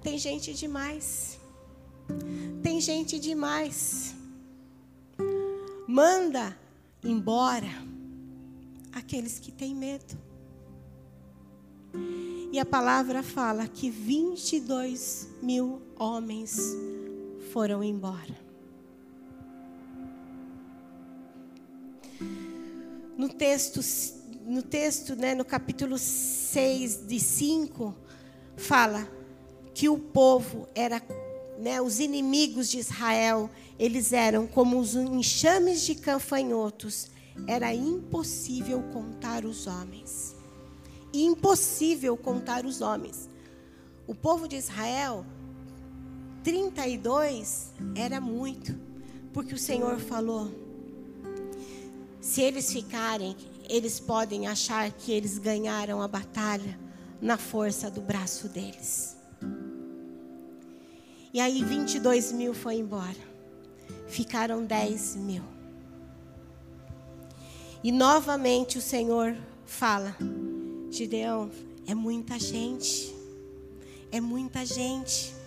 tem 0.03 0.17
gente 0.17 0.53
demais. 0.53 1.39
Tem 2.61 2.81
gente 2.81 3.17
demais. 3.17 4.13
Manda 5.87 6.57
embora 7.01 7.69
aqueles 8.91 9.39
que 9.39 9.49
têm 9.49 9.73
medo. 9.73 10.17
E 12.51 12.59
a 12.59 12.65
palavra 12.65 13.23
fala 13.23 13.65
que 13.65 13.89
22 13.89 15.29
mil 15.41 15.81
homens 15.97 16.75
foram 17.51 17.83
embora. 17.83 18.49
no 23.19 23.27
texto, 23.27 23.81
no 24.45 24.63
texto, 24.63 25.13
né, 25.13 25.35
no 25.35 25.43
capítulo 25.43 25.97
6 25.97 27.05
de 27.05 27.19
5, 27.19 27.93
fala 28.55 29.05
que 29.73 29.89
o 29.89 29.97
povo 29.97 30.69
era, 30.73 31.01
né, 31.59 31.81
os 31.81 31.99
inimigos 31.99 32.69
de 32.69 32.79
Israel, 32.79 33.49
eles 33.77 34.13
eram 34.13 34.47
como 34.47 34.79
os 34.79 34.95
enxames 34.95 35.81
de 35.81 35.95
canfanhotos. 35.95 37.11
Era 37.45 37.73
impossível 37.73 38.81
contar 38.93 39.43
os 39.43 39.67
homens. 39.67 40.33
Impossível 41.13 42.15
contar 42.15 42.65
os 42.65 42.79
homens. 42.79 43.29
O 44.07 44.15
povo 44.15 44.47
de 44.47 44.55
Israel, 44.55 45.25
32 46.43 47.73
era 47.95 48.19
muito, 48.21 48.75
porque 49.33 49.53
o 49.53 49.57
Senhor 49.57 49.99
falou: 49.99 50.49
se 52.21 52.41
eles 52.41 52.71
ficarem, 52.71 53.35
eles 53.69 53.99
podem 53.99 54.47
achar 54.47 54.91
que 54.91 55.11
eles 55.11 55.37
ganharam 55.37 56.01
a 56.01 56.07
batalha 56.07 56.79
na 57.21 57.37
força 57.37 57.89
do 57.89 58.01
braço 58.01 58.47
deles. 58.47 59.17
E 61.33 61.39
aí 61.39 61.63
22 61.63 62.31
mil 62.31 62.53
foi 62.53 62.75
embora. 62.75 63.29
Ficaram 64.07 64.65
10 64.65 65.15
mil. 65.17 65.43
E 67.83 67.91
novamente 67.91 68.77
o 68.77 68.81
Senhor 68.81 69.35
fala: 69.65 70.15
Gideão, 70.89 71.51
é 71.85 71.93
muita 71.93 72.39
gente. 72.39 73.13
É 74.11 74.19
muita 74.19 74.65
gente. 74.65 75.38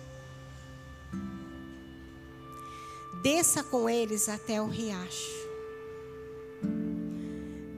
Desça 3.23 3.63
com 3.63 3.89
eles 3.89 4.29
até 4.29 4.61
o 4.61 4.67
riacho 4.67 5.43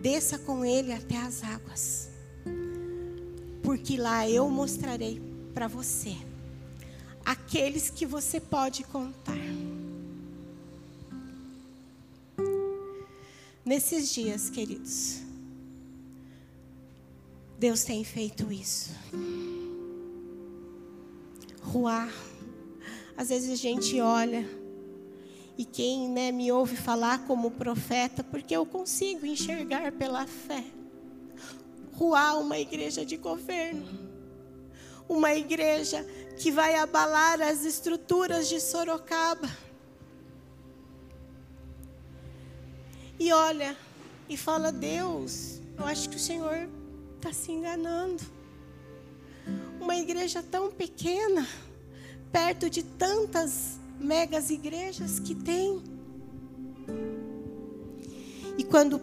desça 0.06 0.38
com 0.38 0.64
ele 0.64 0.93
até 0.93 1.18
as 1.18 1.43
águas, 1.43 2.12
porque 3.64 3.98
lá 3.98 4.30
eu 4.30 4.48
mostrarei 4.52 5.20
para 5.52 5.68
você 5.68 6.16
aqueles 7.26 7.89
que 7.89 8.06
você 8.06 8.39
pode 8.39 8.84
contar. 8.84 9.34
Nesses 13.66 14.14
dias, 14.14 14.48
queridos, 14.48 15.22
Deus 17.58 17.84
tem 17.84 18.04
feito 18.04 18.52
isso. 18.54 18.91
Ruar. 21.64 22.14
Às 23.18 23.30
vezes 23.30 23.50
a 23.50 23.56
gente 23.56 24.00
olha 24.00 24.48
e 25.58 25.64
quem 25.64 26.10
né, 26.10 26.32
me 26.32 26.51
ouve 26.51 26.76
falar 26.76 27.26
como 27.26 27.51
profeta, 27.51 28.24
porque 28.24 28.56
eu 28.56 28.66
consigo 28.66 29.26
enxergar 29.26 29.91
pela 29.93 30.28
fé. 30.28 30.66
Ruar 31.93 32.39
uma 32.39 32.60
igreja 32.60 33.06
de 33.06 33.16
governo. 33.16 33.88
Uma 35.08 35.34
igreja 35.34 36.06
que 36.38 36.51
vai 36.51 36.76
abalar 36.76 37.41
as 37.41 37.64
estruturas 37.64 38.49
de 38.49 38.60
Sorocaba. 38.60 39.49
E 43.18 43.32
olha, 43.32 43.78
e 44.28 44.36
fala: 44.36 44.74
Deus, 44.74 45.62
eu 45.78 45.86
acho 45.86 46.10
que 46.10 46.18
o 46.18 46.20
Senhor 46.20 46.68
está 47.16 47.32
se 47.32 47.51
enganando. 47.51 48.22
Uma 49.80 49.95
igreja 49.95 50.43
tão 50.43 50.70
pequena, 50.70 51.47
perto 52.32 52.70
de 52.70 52.84
tantas 52.84 53.80
megas 54.00 54.50
igrejas 54.50 55.20
que 55.20 55.36
tem. 55.36 55.82
E 58.58 58.64
quando 58.64 59.02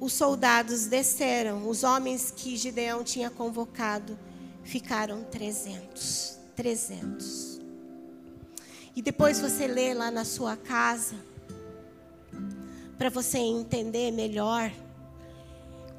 os 0.00 0.12
soldados 0.12 0.86
desceram, 0.86 1.68
os 1.68 1.82
homens 1.82 2.30
que 2.30 2.56
Gideão 2.56 3.02
tinha 3.02 3.30
convocado, 3.30 4.18
ficaram 4.62 5.24
300. 5.24 6.38
300. 6.54 7.60
E 8.94 9.02
depois 9.02 9.40
você 9.40 9.66
lê 9.66 9.92
lá 9.92 10.10
na 10.10 10.24
sua 10.24 10.56
casa, 10.56 11.16
para 12.96 13.10
você 13.10 13.38
entender 13.38 14.10
melhor, 14.10 14.72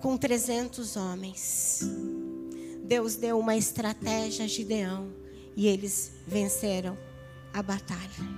com 0.01 0.17
300 0.17 0.95
homens. 0.95 1.81
Deus 2.85 3.15
deu 3.15 3.37
uma 3.37 3.55
estratégia 3.55 4.45
a 4.45 4.47
Gideão 4.47 5.11
e 5.55 5.67
eles 5.67 6.11
venceram 6.25 6.97
a 7.57 7.63
batalha. 7.63 8.37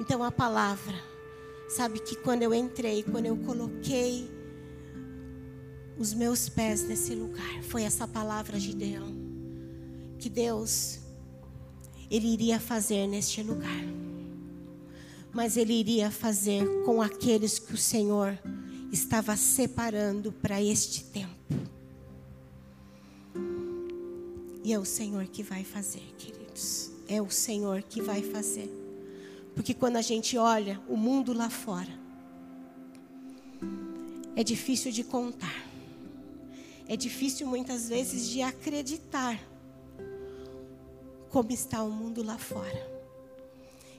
Então 0.00 0.22
a 0.22 0.30
palavra, 0.30 0.94
sabe 1.68 1.98
que 1.98 2.14
quando 2.16 2.42
eu 2.42 2.54
entrei, 2.54 3.02
quando 3.02 3.26
eu 3.26 3.36
coloquei 3.36 4.30
os 5.98 6.14
meus 6.14 6.48
pés 6.48 6.84
nesse 6.84 7.14
lugar, 7.14 7.62
foi 7.64 7.82
essa 7.82 8.06
palavra 8.06 8.58
Gideão, 8.60 9.12
que 10.18 10.28
Deus 10.28 11.00
ele 12.10 12.28
iria 12.28 12.60
fazer 12.60 13.08
neste 13.08 13.42
lugar. 13.42 13.84
Mas 15.32 15.56
ele 15.56 15.72
iria 15.72 16.12
fazer 16.12 16.64
com 16.84 17.02
aqueles 17.02 17.58
que 17.58 17.74
o 17.74 17.78
Senhor 17.78 18.38
estava 18.92 19.36
separando 19.36 20.30
para 20.30 20.62
este 20.62 21.04
tempo. 21.06 21.34
E 24.62 24.72
é 24.72 24.78
o 24.78 24.84
Senhor 24.84 25.26
que 25.26 25.42
vai 25.42 25.64
fazer, 25.64 26.02
querido 26.16 26.43
é 27.08 27.20
o 27.20 27.30
Senhor 27.30 27.82
que 27.82 28.00
vai 28.00 28.22
fazer. 28.22 28.70
Porque 29.54 29.72
quando 29.72 29.96
a 29.96 30.02
gente 30.02 30.36
olha 30.36 30.80
o 30.88 30.96
mundo 30.96 31.32
lá 31.32 31.48
fora, 31.48 31.90
é 34.34 34.42
difícil 34.42 34.90
de 34.90 35.04
contar. 35.04 35.64
É 36.88 36.96
difícil 36.96 37.46
muitas 37.46 37.88
vezes 37.88 38.28
de 38.28 38.42
acreditar 38.42 39.40
como 41.30 41.50
está 41.52 41.82
o 41.82 41.90
mundo 41.90 42.22
lá 42.22 42.36
fora. 42.36 42.94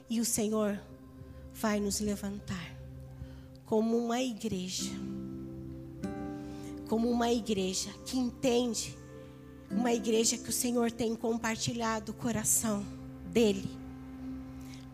E 0.08 0.20
o 0.20 0.24
Senhor 0.24 0.78
vai 1.52 1.80
nos 1.80 2.00
levantar 2.00 2.76
como 3.64 3.96
uma 3.96 4.22
igreja. 4.22 4.92
Como 6.88 7.10
uma 7.10 7.32
igreja 7.32 7.90
que 8.04 8.16
entende, 8.16 8.96
uma 9.70 9.92
igreja 9.92 10.38
que 10.38 10.48
o 10.48 10.52
Senhor 10.52 10.92
tem 10.92 11.16
compartilhado 11.16 12.12
o 12.12 12.14
coração 12.14 12.95
dele 13.36 13.68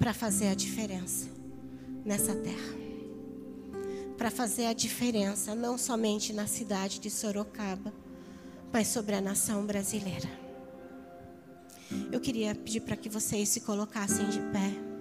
para 0.00 0.12
fazer 0.12 0.48
a 0.48 0.54
diferença 0.56 1.28
nessa 2.04 2.34
terra. 2.34 2.74
Para 4.18 4.32
fazer 4.32 4.66
a 4.66 4.72
diferença 4.72 5.54
não 5.54 5.78
somente 5.78 6.32
na 6.32 6.48
cidade 6.48 6.98
de 6.98 7.08
Sorocaba, 7.08 7.94
mas 8.72 8.88
sobre 8.88 9.14
a 9.14 9.20
nação 9.20 9.64
brasileira. 9.64 10.28
Eu 12.10 12.18
queria 12.18 12.52
pedir 12.52 12.80
para 12.80 12.96
que 12.96 13.08
vocês 13.08 13.48
se 13.48 13.60
colocassem 13.60 14.28
de 14.28 14.40
pé. 14.50 14.91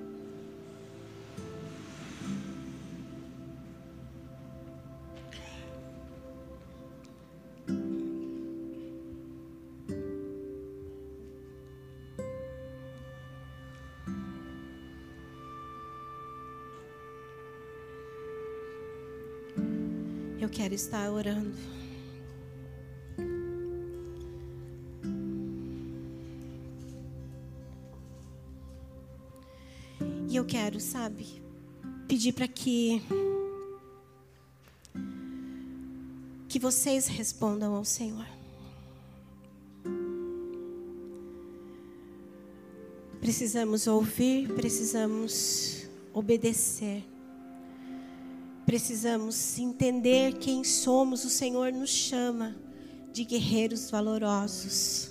Quero 20.49 20.73
estar 20.73 21.09
orando. 21.11 21.57
E 30.29 30.35
eu 30.35 30.45
quero, 30.45 30.79
sabe, 30.79 31.41
pedir 32.07 32.33
para 32.33 32.47
que 32.47 33.01
que 36.47 36.59
vocês 36.59 37.07
respondam 37.07 37.73
ao 37.75 37.85
Senhor. 37.85 38.25
Precisamos 43.21 43.87
ouvir, 43.87 44.53
precisamos 44.53 45.87
obedecer. 46.13 47.03
Precisamos 48.71 49.59
entender 49.59 50.37
quem 50.37 50.63
somos. 50.63 51.25
O 51.25 51.29
Senhor 51.29 51.73
nos 51.73 51.89
chama 51.89 52.55
de 53.11 53.25
guerreiros 53.25 53.91
valorosos. 53.91 55.09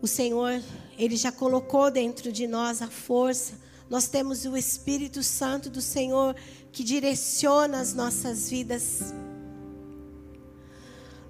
O 0.00 0.06
Senhor, 0.06 0.62
Ele 0.96 1.18
já 1.18 1.30
colocou 1.30 1.90
dentro 1.90 2.32
de 2.32 2.46
nós 2.46 2.80
a 2.80 2.88
força. 2.88 3.52
Nós 3.90 4.08
temos 4.08 4.46
o 4.46 4.56
Espírito 4.56 5.22
Santo 5.22 5.68
do 5.68 5.82
Senhor 5.82 6.34
que 6.72 6.82
direciona 6.82 7.80
as 7.80 7.92
nossas 7.92 8.48
vidas. 8.48 9.12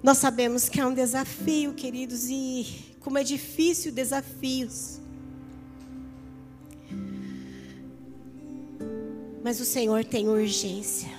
Nós 0.01 0.19
sabemos 0.19 0.69
que 0.69 0.79
é 0.79 0.85
um 0.85 0.93
desafio, 0.93 1.73
queridos, 1.73 2.29
e 2.29 2.95
como 3.01 3.17
é 3.17 3.25
difícil 3.25 3.91
desafios. 3.91 5.00
Mas 9.51 9.59
o 9.59 9.65
Senhor 9.65 10.05
tem 10.05 10.29
urgência. 10.29 11.09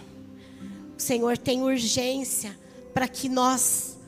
O 0.96 1.02
Senhor 1.02 1.36
tem 1.36 1.60
urgência 1.60 2.58
para 2.94 3.06
que 3.06 3.28
nós 3.28 3.98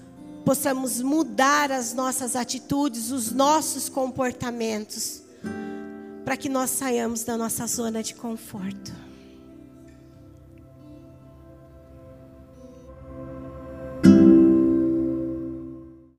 possamos 0.47 1.03
mudar 1.03 1.71
as 1.71 1.93
nossas 1.93 2.35
atitudes, 2.35 3.11
os 3.11 3.31
nossos 3.31 3.87
comportamentos, 3.91 5.21
para 6.25 6.39
que 6.39 6.49
nós 6.49 6.71
saiamos 6.71 7.23
da 7.23 7.37
nossa 7.37 7.67
zona 7.67 8.03
de 8.03 8.15
conforto. 8.15 9.04